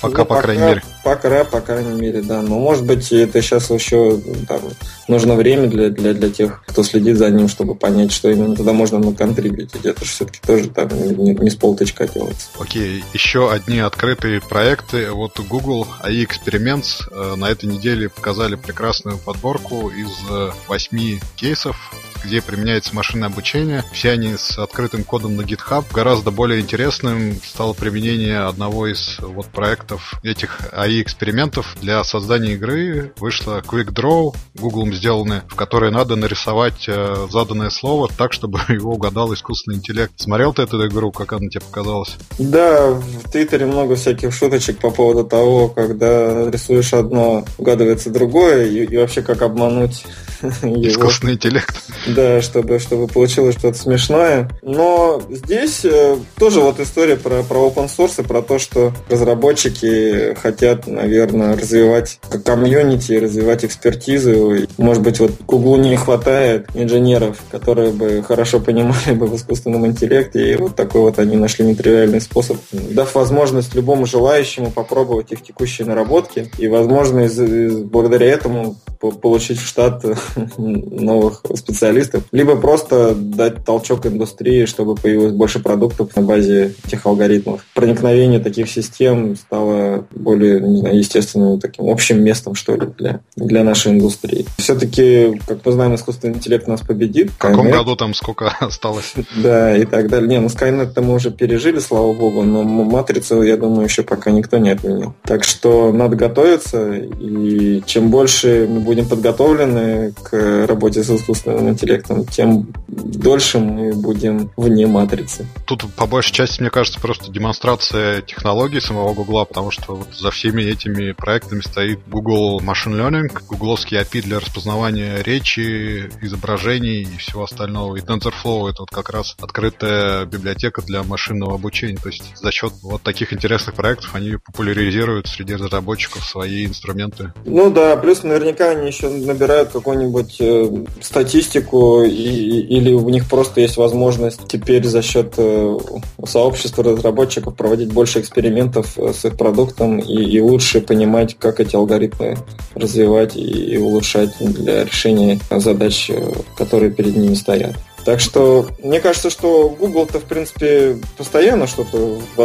[0.00, 0.82] Пока, ну, по крайней мере.
[1.04, 2.42] Пока, по крайней мере, да.
[2.42, 4.60] Но может быть это сейчас еще там,
[5.08, 8.72] нужно время для, для, для тех, кто следит за ним, чтобы понять, что именно туда
[8.72, 9.84] можно наконтрибьютить.
[9.84, 12.48] Это же все-таки тоже там не, не с полточка делается.
[12.58, 15.10] Окей, еще одни открытые проекты.
[15.10, 21.92] Вот Google AI Experiments э, на этой неделе показали прекрасную подборку из э, восьми кейсов,
[22.26, 23.84] где применяется машинное обучение.
[23.92, 25.84] Все они с открытым кодом на GitHub.
[25.92, 33.12] Гораздо более интересным стало применение одного из вот проектов этих AI-экспериментов для создания игры.
[33.18, 38.92] Вышла Quick Draw, Google сделаны, в которой надо нарисовать э, заданное слово так, чтобы его
[38.92, 40.12] угадал искусственный интеллект.
[40.16, 42.16] Смотрел ты эту игру, как она тебе показалась?
[42.38, 48.84] Да, в Твиттере много всяких шуточек по поводу того, когда рисуешь одно, угадывается другое, и,
[48.84, 50.04] и вообще как обмануть
[50.62, 50.88] его.
[50.88, 51.76] Искусственный интеллект.
[52.16, 54.50] Да, чтобы, чтобы получилось что-то смешное.
[54.62, 60.34] Но здесь э, тоже вот история про, про open source и про то, что разработчики
[60.40, 64.56] хотят, наверное, развивать комьюнити, развивать экспертизу.
[64.78, 70.52] Может быть, вот Гуглу не хватает инженеров, которые бы хорошо понимали бы в искусственном интеллекте,
[70.52, 75.86] и вот такой вот они нашли нетривиальный способ, дав возможность любому желающему попробовать их текущие
[75.86, 80.02] наработки, и, возможно, из- из- благодаря этому по- получить в штат
[80.56, 87.64] новых специалистов, либо просто дать толчок индустрии, чтобы появилось больше продуктов на базе этих алгоритмов.
[87.74, 93.64] Проникновение таких систем стало более, не знаю, естественным таким общим местом, что ли, для, для
[93.64, 94.46] нашей индустрии.
[94.58, 97.30] Все-таки, как мы знаем, искусственный интеллект нас победит.
[97.30, 97.72] В каком Skynet.
[97.72, 99.14] году там сколько осталось?
[99.36, 100.28] Да, и так далее.
[100.28, 104.58] Не, ну Skynet мы уже пережили, слава богу, но Матрицу, я думаю, еще пока никто
[104.58, 105.14] не отменил.
[105.22, 111.85] Так что надо готовиться, и чем больше мы будем подготовлены к работе с искусственным интеллектом,
[112.30, 115.46] тем дольше мы будем вне Матрицы.
[115.66, 120.30] Тут по большей части, мне кажется, просто демонстрация технологий самого Гугла, потому что вот за
[120.30, 127.44] всеми этими проектами стоит Google Machine Learning, гугловский API для распознавания речи, изображений и всего
[127.44, 127.96] остального.
[127.96, 131.96] И TensorFlow— это вот как раз открытая библиотека для машинного обучения.
[131.96, 137.32] То есть за счет вот таких интересных проектов они популяризируют среди разработчиков свои инструменты.
[137.44, 143.28] Ну да, плюс наверняка они еще набирают какую-нибудь э, статистику, и, и- или у них
[143.28, 145.78] просто есть возможность теперь за счет э,
[146.26, 151.76] сообщества разработчиков проводить больше экспериментов э, с их продуктом и, и лучше понимать, как эти
[151.76, 152.36] алгоритмы
[152.74, 157.74] развивать и, и улучшать для решения задач, э, которые перед ними стоят.
[158.04, 162.40] Так что мне кажется, что Google-то, в принципе, постоянно что-то в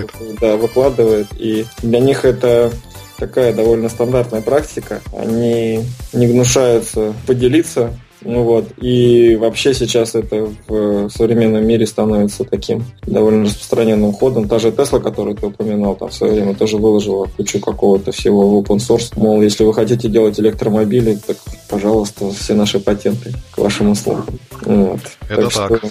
[0.00, 1.28] доступ, да, выкладывает.
[1.38, 2.72] И для них это
[3.16, 5.00] такая довольно стандартная практика.
[5.16, 7.96] Они не гнушаются поделиться.
[8.26, 8.66] Ну вот.
[8.80, 14.48] И вообще сейчас это в современном мире становится таким довольно распространенным ходом.
[14.48, 18.48] Та же Tesla, которую ты упоминал, там в свое время тоже выложила кучу какого-то всего
[18.50, 19.12] в open source.
[19.16, 21.36] Мол, если вы хотите делать электромобили, так,
[21.68, 24.26] пожалуйста, все наши патенты к вашим услугам.
[24.62, 25.00] Вот.
[25.28, 25.82] Это что, так.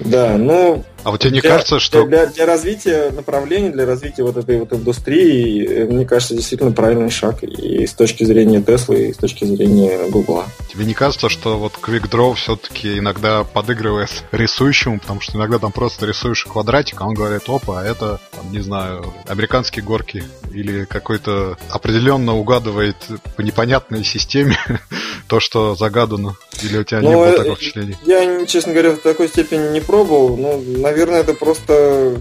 [0.00, 2.04] да, ну, А вот тебе не для, кажется, что...
[2.04, 7.10] Для, для развития направлений, для развития вот этой вот индустрии, э, мне кажется, действительно правильный
[7.10, 10.46] шаг и с точки зрения Теслы, и с точки зрения Гугла.
[10.70, 16.06] Тебе не кажется, что вот QuickDraw все-таки иногда подыгрывает рисующему, потому что иногда там просто
[16.06, 21.56] рисуешь квадратик, а он говорит, опа, а это, там, не знаю, американские горки или какой-то
[21.70, 22.96] определенно угадывает
[23.36, 24.56] по непонятной системе
[25.26, 26.36] то, что загадано.
[26.62, 27.96] Или у тебя ну, не было такого впечатления?
[28.04, 30.36] Я, честно говоря, в такой степени не пробовал.
[30.36, 32.16] Ну, наверное, это просто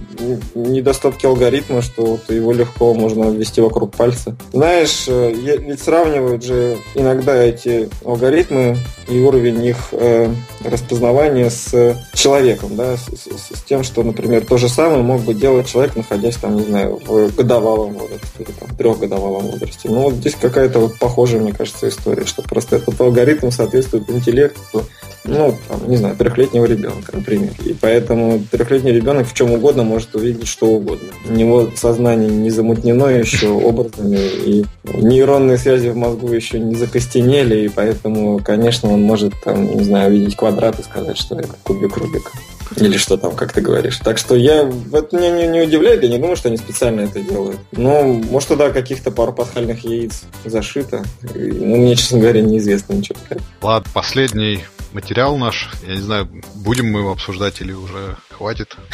[0.56, 4.36] недостатки алгоритма, что вот его легко можно ввести вокруг пальца.
[4.54, 12.76] Знаешь, э, ведь сравнивают же иногда эти алгоритмы и уровень их э, распознавания с человеком,
[12.76, 16.38] да, с, с, с тем, что, например, то же самое мог бы делать человек, находясь
[16.38, 19.90] там, не знаю, в годовалом возрасте или там, трехгодовалом возрасте.
[19.90, 24.86] Ну, вот здесь какая-то вот похожая, мне кажется, история, что просто этот алгоритм соответствует интеллекту,
[25.24, 27.52] ну, там, не знаю, трехлетнего ребенка, например.
[27.66, 31.10] И поэтому трехлетний ребенок в чем угодно может увидеть что угодно.
[31.30, 37.66] У него сознание не замутнено еще образами, и нейронные связи в мозгу еще не закостенели,
[37.66, 41.98] и поэтому, конечно, он может, там, не знаю, увидеть квадрат и сказать, что это кубик
[41.98, 42.32] Рубика.
[42.76, 43.98] Или что там, как ты говоришь.
[43.98, 47.22] Так что я это меня не, не удивляет, я не думаю, что они специально это
[47.22, 47.60] делают.
[47.72, 51.04] Ну, может, туда каких-то пару пасхальных яиц зашито.
[51.34, 53.18] Ну, мне, честно говоря, неизвестно ничего.
[53.62, 54.62] Ладно, последний
[54.94, 55.70] материал наш.
[55.88, 58.76] Я не знаю, будем мы его обсуждать или уже хватит.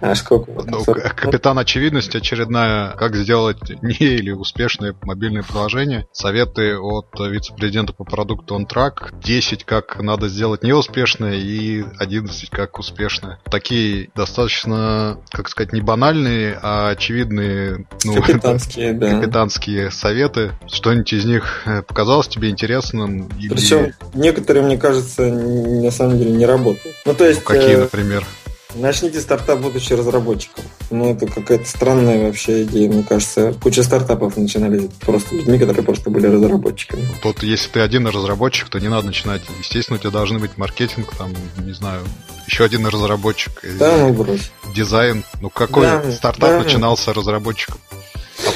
[0.00, 0.52] А сколько?
[0.52, 6.06] Ну, капитан очевидность очередная, как сделать не или успешное мобильное приложение.
[6.12, 9.20] Советы от вице-президента по продукту OnTrack.
[9.20, 13.40] 10, как надо сделать неуспешное и 11, как успешное.
[13.50, 19.20] Такие достаточно, как сказать, не банальные, а очевидные ну, капитанские, да.
[19.20, 20.52] капитанские советы.
[20.68, 23.28] Что-нибудь из них э, показалось тебе интересным?
[23.38, 23.48] Или...
[23.48, 26.96] Причем некоторые, мне кажется, на самом деле не работают.
[27.04, 27.42] Ну, то есть...
[27.42, 28.24] Какие, э, например?
[28.74, 30.64] Начните стартап, будучи разработчиком.
[30.90, 33.52] Ну, это какая-то странная вообще идея, мне кажется.
[33.60, 37.06] Куча стартапов начинали просто людьми, которые просто были разработчиками.
[37.22, 39.42] Тут, если ты один разработчик, то не надо начинать.
[39.58, 42.02] Естественно, у тебя должны быть маркетинг, там, не знаю,
[42.46, 43.52] еще один разработчик.
[43.78, 44.52] Да, ну брось.
[44.74, 45.24] Дизайн.
[45.40, 46.62] Ну, какой да, стартап да.
[46.62, 47.78] начинался разработчиком?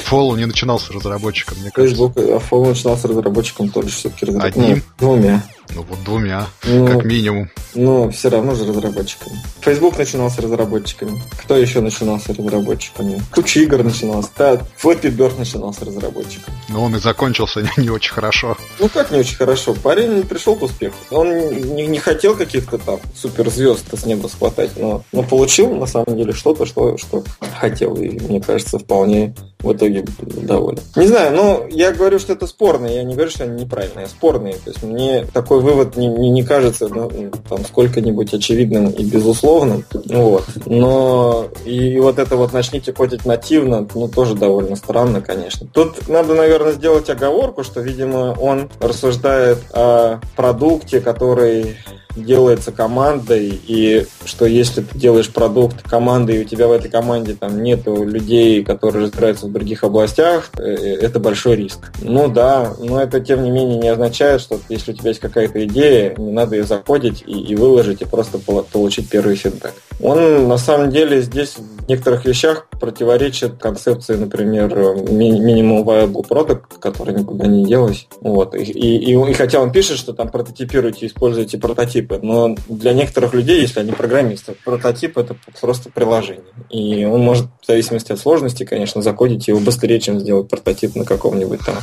[0.05, 1.95] Apollo не начинался разработчиком, мне кажется.
[1.95, 4.25] Facebook, Apollo начинался разработчиком тоже все-таки.
[4.25, 4.63] Разработчиком.
[4.63, 4.83] Одним?
[4.99, 5.43] Ну, двумя.
[5.73, 7.49] Ну вот двумя, ну, как минимум.
[7.73, 9.35] Ну, все равно же разработчиками.
[9.61, 11.21] Facebook начинался разработчиками.
[11.43, 13.21] Кто еще начинался разработчиками?
[13.33, 14.27] Куча игр начиналась.
[14.37, 16.53] Да, Flappy Bird начинался разработчиком.
[16.69, 18.55] Но он и закончился не, не очень хорошо.
[18.79, 19.73] Ну как не очень хорошо?
[19.73, 20.95] Парень пришел к успеху.
[21.09, 21.29] Он
[21.75, 26.31] не, не хотел каких-то там суперзвезд с неба схватать, но, но получил на самом деле
[26.31, 27.23] что-то, что, что
[27.55, 27.95] хотел.
[27.95, 30.79] И мне кажется, вполне в итоге доволен.
[30.95, 32.85] Не знаю, но я говорю, что это спорно.
[32.85, 34.53] Я не говорю, что они неправильные, а спорные.
[34.53, 37.09] То есть мне такой такой вывод не, не, не кажется ну,
[37.47, 39.85] там сколько-нибудь очевидным и безусловным.
[40.05, 40.43] Вот.
[40.65, 45.67] Но и, и вот это вот начните котить нативно, ну тоже довольно странно, конечно.
[45.71, 51.77] Тут надо, наверное, сделать оговорку, что, видимо, он рассуждает о продукте, который
[52.15, 57.33] делается командой, и что если ты делаешь продукт команды, и у тебя в этой команде
[57.33, 61.91] там нету людей, которые разбираются в других областях, э, э, это большой риск.
[62.01, 65.65] Ну да, но это тем не менее не означает, что если у тебя есть какая-то
[65.65, 69.73] идея, не надо ее заходить и, и выложить, и просто получить первый фидбэк.
[70.01, 77.13] Он на самом деле здесь в некоторых вещах противоречит концепции, например, minimum viable product, который
[77.13, 78.07] никуда не делась.
[78.21, 78.55] Вот.
[78.55, 81.57] И, и, и хотя он пишет, что там прототипируйте, используйте
[82.05, 86.43] прототипы, но для некоторых людей, если они программисты, прототип это просто приложение.
[86.69, 91.05] И он может, в зависимости от сложности, конечно, закодить его быстрее, чем сделать прототип на
[91.05, 91.75] каком-нибудь там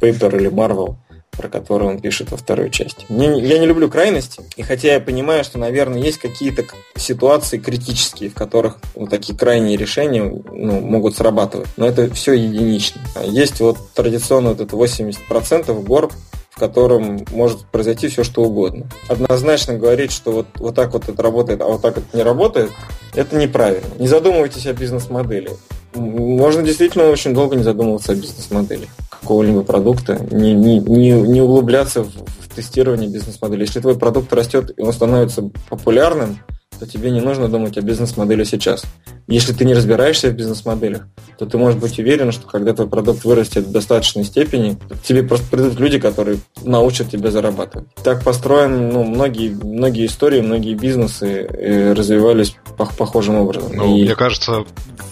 [0.00, 0.96] Paper или Marvel
[1.36, 3.04] про который он пишет во второй части.
[3.08, 6.62] Мне, я не люблю крайности, и хотя я понимаю, что, наверное, есть какие-то
[6.96, 13.00] ситуации критические, в которых вот такие крайние решения ну, могут срабатывать, но это все единично.
[13.24, 16.12] Есть вот традиционно вот это 80% гор,
[16.54, 18.86] в котором может произойти все что угодно.
[19.08, 22.70] Однозначно говорить, что вот, вот так вот это работает, а вот так это не работает,
[23.12, 23.88] это неправильно.
[23.98, 25.50] Не задумывайтесь о бизнес-модели.
[25.94, 28.88] Можно действительно очень долго не задумываться о бизнес-модели
[29.20, 33.62] какого-либо продукта, не, не, не, не углубляться в, в тестирование бизнес-модели.
[33.62, 36.38] Если твой продукт растет и он становится популярным,
[36.84, 38.84] то тебе не нужно думать о бизнес-модели сейчас.
[39.26, 41.06] Если ты не разбираешься в бизнес-моделях,
[41.38, 45.46] то ты можешь быть уверен, что когда твой продукт вырастет в достаточной степени, тебе просто
[45.50, 47.88] придут люди, которые научат тебя зарабатывать.
[48.02, 53.72] Так построен, ну, многие, многие истории, многие бизнесы э, развивались похожим образом.
[53.74, 54.64] Ну, И мне кажется,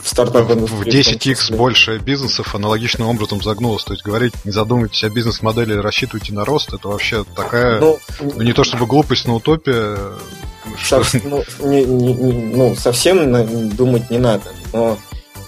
[0.04, 3.84] стартап в 10x больше бизнесов аналогичным образом загнулось.
[3.84, 8.42] То есть говорить, не задумывайтесь о бизнес-модели, рассчитывайте на рост, это вообще такая, ну, ну
[8.42, 10.61] не то чтобы глупость, но утопия Что?
[10.82, 14.98] Со, ну, не, не, не, ну, совсем думать не надо, но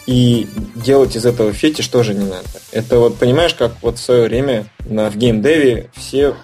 [0.07, 2.47] и делать из этого фетиш тоже не надо.
[2.73, 6.35] Это вот, понимаешь, как вот в свое время на, в геймдеве все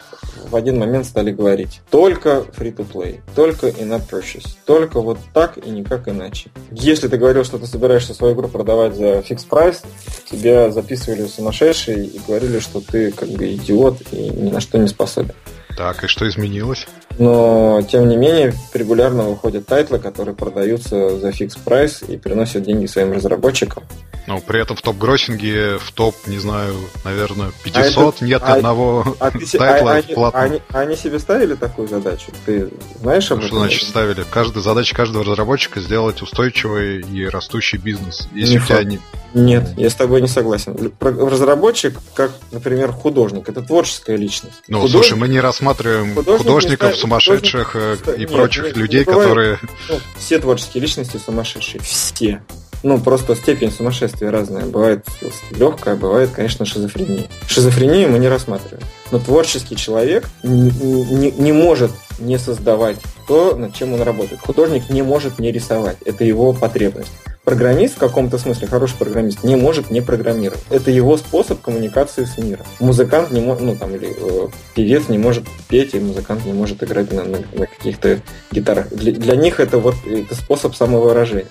[0.50, 6.08] в один момент стали говорить только free-to-play, только in-app purchase, только вот так и никак
[6.08, 6.50] иначе.
[6.70, 9.82] Если ты говорил, что ты собираешься свою игру продавать за фикс прайс,
[10.30, 14.88] тебя записывали сумасшедший и говорили, что ты как бы идиот и ни на что не
[14.88, 15.34] способен.
[15.76, 16.86] Так, и что изменилось?
[17.20, 22.86] Но, тем не менее, регулярно выходят тайтлы, которые продаются за fixed price и приносят деньги
[22.86, 23.82] своим разработчикам.
[24.26, 28.42] Но при этом в top grossing'е, в топ, не знаю, наверное, 500 а это, нет
[28.44, 30.44] а, одного а тайтла а, платного.
[30.44, 32.30] Они, они себе ставили такую задачу?
[32.46, 33.48] Ты знаешь об ну, этом?
[33.48, 34.24] Что значит ставили?
[34.30, 38.28] Каждая задача каждого разработчика сделать устойчивый и растущий бизнес.
[38.32, 39.00] Если не у тебя не...
[39.34, 40.76] Нет, я с тобой не согласен.
[41.00, 44.62] Разработчик, как, например, художник, это творческая личность.
[44.68, 47.76] Ну, художник, слушай, мы не рассматриваем художник художников, не сумасшедших.
[47.76, 49.58] Э, и нет, прочих нет, людей, не которые...
[49.88, 51.80] Ну, все творческие личности сумасшедшие.
[51.80, 52.42] Все.
[52.82, 54.64] Ну, просто степень сумасшествия разная.
[54.64, 55.04] Бывает
[55.50, 57.28] легкая, бывает, конечно, шизофрения.
[57.46, 58.86] Шизофрению мы не рассматриваем.
[59.10, 62.96] Но творческий человек не, не, не может не создавать
[63.26, 64.40] то, над чем он работает.
[64.40, 65.98] Художник не может не рисовать.
[66.04, 67.12] Это его потребность.
[67.44, 70.62] Программист в каком-то смысле, хороший программист, не может не программировать.
[70.68, 72.64] Это его способ коммуникации с миром.
[72.80, 76.82] Музыкант не может, ну там, или э, певец не может петь, и музыкант не может
[76.82, 78.20] играть на, на, на каких-то
[78.52, 78.90] гитарах.
[78.90, 81.46] Для, для них это вот это способ самовыражения.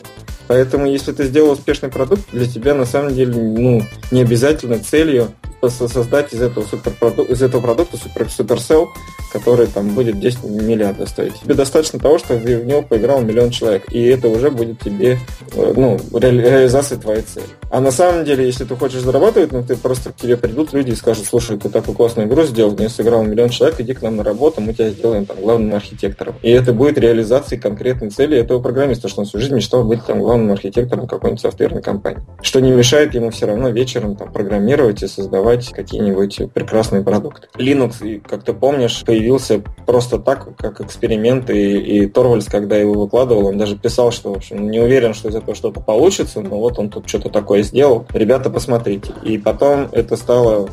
[0.48, 5.32] Поэтому, если ты сделал успешный продукт, для тебя на самом деле ну, не обязательно целью
[5.68, 8.90] создать из этого, суперпродукта, из этого продукта супер, суперсел,
[9.32, 11.36] который там будет 10 миллиардов стоить.
[11.42, 15.20] Тебе достаточно того, что в него поиграл миллион человек, и это уже будет тебе
[15.54, 17.46] э, ну, ре, реализация твоей цели.
[17.70, 20.92] А на самом деле, если ты хочешь зарабатывать, ну ты просто к тебе придут люди
[20.92, 24.18] и скажут, слушай, ты такую классную игру сделал, мне сыграл миллион человек, иди к нам
[24.18, 26.36] на работу, мы тебя сделаем там главным архитектором.
[26.42, 30.20] И это будет реализацией конкретной цели этого программиста, что он всю жизнь мечтал быть там
[30.20, 32.22] главным архитектором какой-нибудь софтверной компании.
[32.42, 37.48] Что не мешает ему все равно вечером там программировать и создавать создавать какие-нибудь прекрасные продукты.
[37.58, 43.48] Linux, как ты помнишь, появился просто так, как эксперимент, и, и Торвальдс, когда его выкладывал,
[43.48, 46.80] он даже писал, что, в общем, не уверен, что из этого что-то получится, но вот
[46.80, 48.06] он тут что-то такое сделал.
[48.14, 49.14] Ребята, посмотрите.
[49.24, 50.70] И потом это стало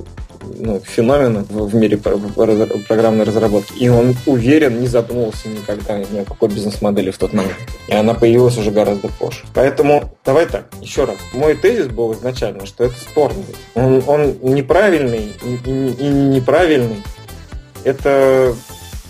[0.59, 3.73] ну, феномена в мире программной разработки.
[3.79, 7.57] И он уверен, не задумывался никогда ни о какой бизнес-модели в тот момент.
[7.89, 9.45] И она появилась уже гораздо позже.
[9.55, 11.17] Поэтому давай так, еще раз.
[11.33, 13.45] Мой тезис был изначально, что это спорный.
[13.75, 17.03] Он, он неправильный и, и, и неправильный.
[17.85, 18.55] Это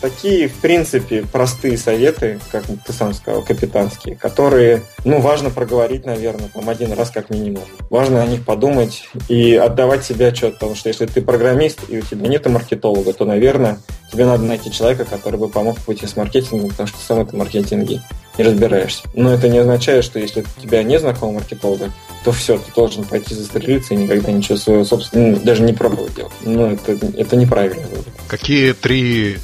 [0.00, 6.48] такие, в принципе, простые советы, как ты сам сказал, капитанские, которые, ну, важно проговорить, наверное,
[6.52, 7.62] там один раз как минимум.
[7.90, 12.02] Важно о них подумать и отдавать себе отчет, потому что если ты программист и у
[12.02, 13.78] тебя нет маркетолога, то, наверное,
[14.12, 18.02] тебе надо найти человека, который бы помог пойти с маркетингом, потому что сам это маркетинге
[18.38, 19.02] не разбираешься.
[19.14, 21.90] Но это не означает, что если у тебя нет знакомого маркетолога,
[22.24, 26.14] то все, ты должен пойти застрелиться и никогда ничего своего собственного, ну, даже не пробовать
[26.14, 26.32] делать.
[26.42, 27.82] Ну, это, это неправильно.
[28.28, 29.38] Какие три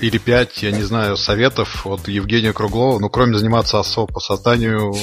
[0.00, 4.94] или пять, я не знаю, советов от Евгения Круглова, ну, кроме заниматься особо по созданию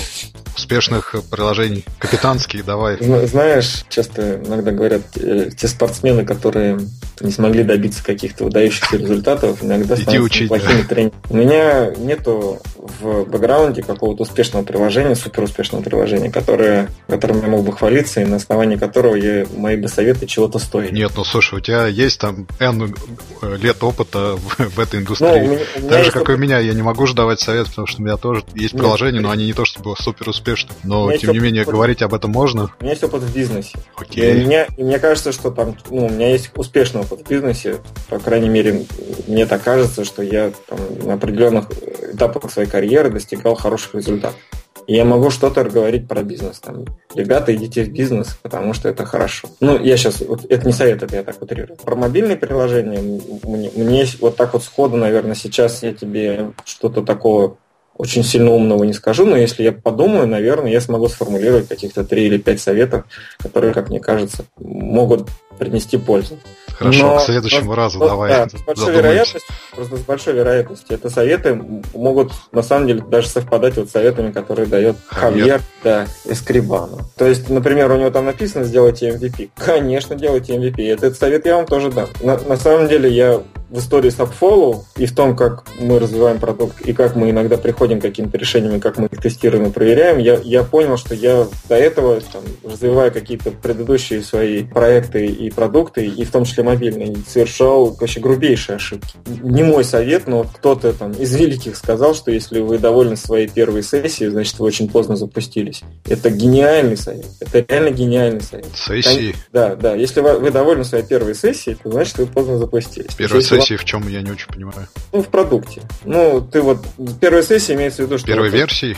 [0.55, 1.85] успешных приложений.
[1.99, 2.97] Капитанские, давай.
[3.27, 6.79] Знаешь, часто иногда говорят, э, те спортсмены, которые
[7.21, 10.87] не смогли добиться каких-то выдающихся результатов, иногда Иди становятся учить, плохими да.
[10.87, 11.13] тренерами.
[11.29, 12.59] У меня нету
[12.99, 18.25] в бэкграунде какого-то успешного приложения, супер успешного приложения, которое, которым я мог бы хвалиться, и
[18.25, 20.93] на основании которого я, мои бы советы чего-то стоили.
[20.93, 22.93] Нет, ну слушай, у тебя есть там N
[23.41, 25.27] лет опыта в, в этой индустрии.
[25.27, 26.35] Ну, у меня, у меня так же, как опыт...
[26.35, 28.73] и у меня, я не могу же давать совет, потому что у меня тоже есть
[28.73, 30.71] Нет, приложения, но они не то чтобы супер успешны.
[30.83, 31.73] Но, тем не менее, опыт...
[31.73, 32.69] говорить об этом можно.
[32.79, 33.77] У меня есть опыт в бизнесе.
[33.95, 34.41] Окей.
[34.41, 37.77] И, мне, и мне кажется, что там, ну, у меня есть успешный опыт в бизнесе.
[38.09, 38.85] По крайней мере,
[39.27, 41.65] мне так кажется, что я там, на определенных
[42.13, 42.76] этапах своей карьеры
[43.09, 44.39] достигал хороших результатов.
[44.87, 46.59] И я могу что-то говорить про бизнес.
[46.59, 49.49] Там, Ребята, идите в бизнес, потому что это хорошо.
[49.59, 51.77] Ну, я сейчас, вот, это не совет, это я так утрирую.
[51.77, 53.01] Про мобильные приложения
[53.43, 57.57] мне, мне вот так вот сходу, наверное, сейчас я тебе что-то такого
[57.97, 62.27] очень сильно умного не скажу, но если я подумаю, наверное, я смогу сформулировать каких-то три
[62.27, 63.05] или пять советов,
[63.39, 66.37] которые, как мне кажется, могут принести пользу.
[66.77, 68.29] Хорошо, но, к следующему разу но, давай.
[68.29, 70.95] Да, с большой вероятностью, просто с большой вероятностью.
[70.95, 71.59] Это советы
[71.93, 76.99] могут на самом деле даже совпадать вот с советами, которые дает Хавьер да, Эскрибану.
[77.15, 79.49] То есть, например, у него там написано сделайте MVP.
[79.55, 80.93] Конечно, делайте MVP.
[80.93, 82.07] Этот совет я вам тоже дам.
[82.21, 86.79] На, на самом деле я в истории Subfollow и в том, как мы развиваем продукт
[86.81, 90.39] и как мы иногда приходим к каким-то решениям, как мы их тестируем и проверяем, я,
[90.41, 96.23] я понял, что я до этого там, развивая какие-то предыдущие свои проекты и продукты, и
[96.23, 99.15] в том числе мобильный совершал вообще грубейшие ошибки.
[99.25, 103.83] Не мой совет, но кто-то там из великих сказал, что если вы довольны своей первой
[103.83, 105.81] сессией, значит, вы очень поздно запустились.
[106.05, 107.25] Это гениальный совет.
[107.39, 108.67] Это реально гениальный совет.
[108.75, 109.35] Сессии?
[109.51, 109.95] Да, да.
[109.95, 113.15] Если вы довольны своей первой сессией, то значит, вы поздно запустились.
[113.15, 113.83] Первая сессия вам...
[113.83, 114.87] в чем, я не очень понимаю.
[115.13, 115.81] Ну, в продукте.
[116.03, 116.79] Ну, ты вот...
[117.21, 118.27] Первая сессия имеется в виду, что...
[118.27, 118.97] Первой вот, версии?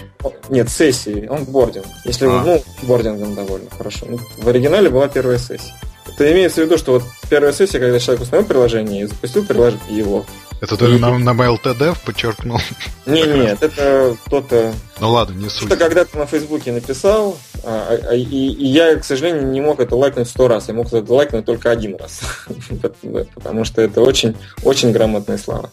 [0.50, 1.28] Нет, сессии.
[1.30, 1.86] Он бординг.
[2.06, 2.30] Если а.
[2.30, 4.08] вы, ну, бордингом довольно хорошо.
[4.10, 5.74] Ну, в оригинале была первая сессия.
[6.20, 9.98] Это имеется в виду, что вот первая сессия, когда человек установил приложение и запустил приложение
[9.98, 10.26] его.
[10.60, 11.00] Это ты и...
[11.00, 12.60] на, на MailTD подчеркнул?
[13.06, 14.74] Не, нет, это кто-то...
[15.00, 15.70] Ну ладно, не суть.
[15.70, 19.96] Что когда-то на Фейсбуке написал, а, а, и, и я, к сожалению, не мог это
[19.96, 20.68] лайкнуть сто раз.
[20.68, 22.20] Я мог это лайкнуть только один раз.
[23.36, 25.70] Потому что это очень, очень грамотные слова.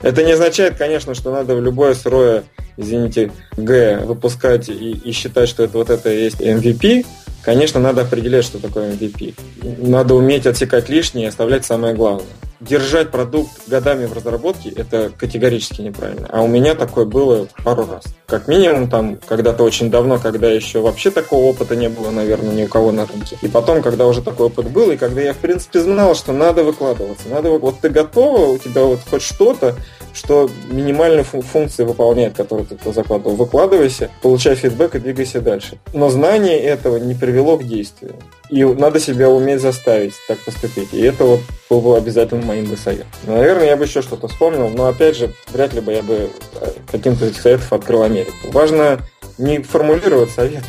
[0.00, 2.44] Это не означает, конечно, что надо в любое сырое,
[2.76, 7.04] извините, Г выпускать и, и считать, что это вот это и есть MVP.
[7.48, 9.34] Конечно, надо определять, что такое MVP.
[9.78, 12.26] Надо уметь отсекать лишнее и оставлять самое главное.
[12.60, 16.26] Держать продукт годами в разработке– это категорически неправильно.
[16.28, 18.04] А у меня такое было пару раз.
[18.26, 22.64] Как минимум, там, когда-то очень давно, когда еще вообще такого опыта не было, наверное, ни
[22.64, 23.38] у кого на рынке.
[23.42, 26.64] И потом, когда уже такой опыт был, и когда я, в принципе, знал, что надо
[26.64, 27.28] выкладываться.
[27.28, 29.76] Надо, вот ты готова, у тебя вот хоть что-то,
[30.12, 33.36] что минимальные функции выполняет, которые ты туда закладывал.
[33.36, 35.78] Выкладывайся, получай фидбэк и двигайся дальше.
[35.92, 38.16] Но знание этого не привело к действию.
[38.50, 40.92] И надо себя уметь заставить так поступить.
[40.92, 43.08] И это вот был бы обязательно моим бы советом.
[43.24, 46.70] Наверное, я бы еще что-то вспомнил, но опять же, вряд ли бы я бы э,
[46.90, 48.32] каким-то из советов открыл Америку.
[48.52, 49.00] Важно
[49.36, 50.64] не формулировать совет,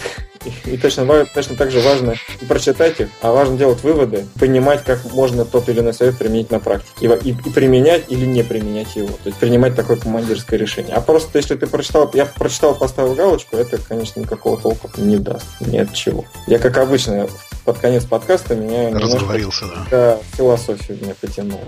[0.66, 2.16] и точно, точно так же важно
[2.48, 6.60] прочитать их, а важно делать выводы, понимать, как можно тот или иной совет применить на
[6.60, 6.94] практике.
[7.02, 9.10] И, и, и применять или не применять его.
[9.10, 10.96] То есть принимать такое командирское решение.
[10.96, 15.46] А просто если ты прочитал, я прочитал, поставил галочку, это, конечно, никакого толка не даст.
[15.62, 16.26] Ни от чего.
[16.48, 17.28] Я, как обычно,
[17.66, 18.98] под конец подкаста меня...
[18.98, 19.88] Разговорился, да.
[19.92, 21.62] Да, философию меня потянуло.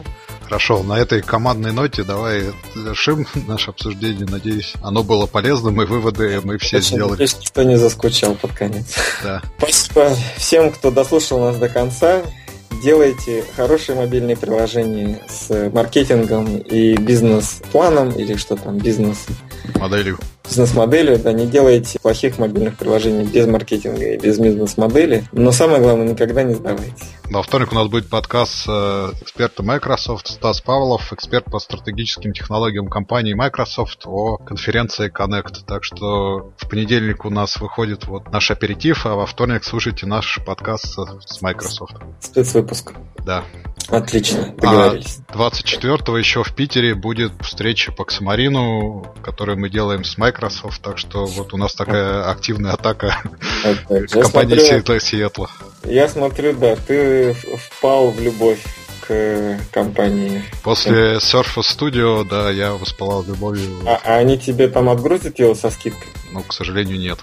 [0.51, 2.43] Хорошо, на этой командной ноте давай
[2.75, 4.27] завершим наше обсуждение.
[4.29, 7.11] Надеюсь, оно было полезным, и выводы мы все Очень сделали.
[7.11, 8.93] Надеюсь, никто не заскучал под конец.
[9.23, 9.41] Да.
[9.57, 12.21] Спасибо всем, кто дослушал нас до конца.
[12.83, 19.27] Делайте хорошие мобильные приложения с маркетингом и бизнес-планом, или что там, бизнес...
[19.75, 20.19] Моделью
[20.51, 26.09] бизнес-моделью, да, не делайте плохих мобильных приложений без маркетинга и без бизнес-модели, но самое главное,
[26.09, 27.13] никогда не сдавайтесь.
[27.29, 32.33] Во вторник у нас будет подкаст с э, экспертом Microsoft Стас Павлов, эксперт по стратегическим
[32.33, 35.63] технологиям компании Microsoft о конференции Connect.
[35.65, 40.39] Так что в понедельник у нас выходит вот наш аперитив, а во вторник слушайте наш
[40.45, 41.95] подкаст с Microsoft.
[42.19, 42.91] Спецвыпуск.
[43.25, 43.45] Да.
[43.87, 45.19] Отлично, договорились.
[45.27, 50.97] А 24 еще в Питере будет встреча по Ксамарину, которую мы делаем с Microsoft, так
[50.97, 53.15] что вот у нас такая активная атака
[54.09, 55.49] компании Сиэтла.
[55.83, 58.63] Я смотрю, да, ты впал в любовь
[59.07, 60.43] к компании.
[60.63, 63.69] После Surface Studio, да, я воспалал любовью.
[63.85, 66.07] А, а они тебе там отгрузят его со скидкой?
[66.31, 67.19] Ну, к сожалению, нет.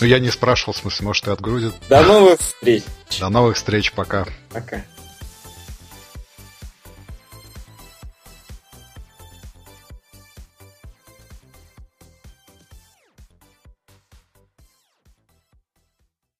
[0.00, 1.74] Ну, я не спрашивал, в смысле, может, и отгрузят.
[1.88, 2.82] До новых встреч.
[3.20, 4.26] До новых встреч, пока.
[4.50, 4.82] Пока.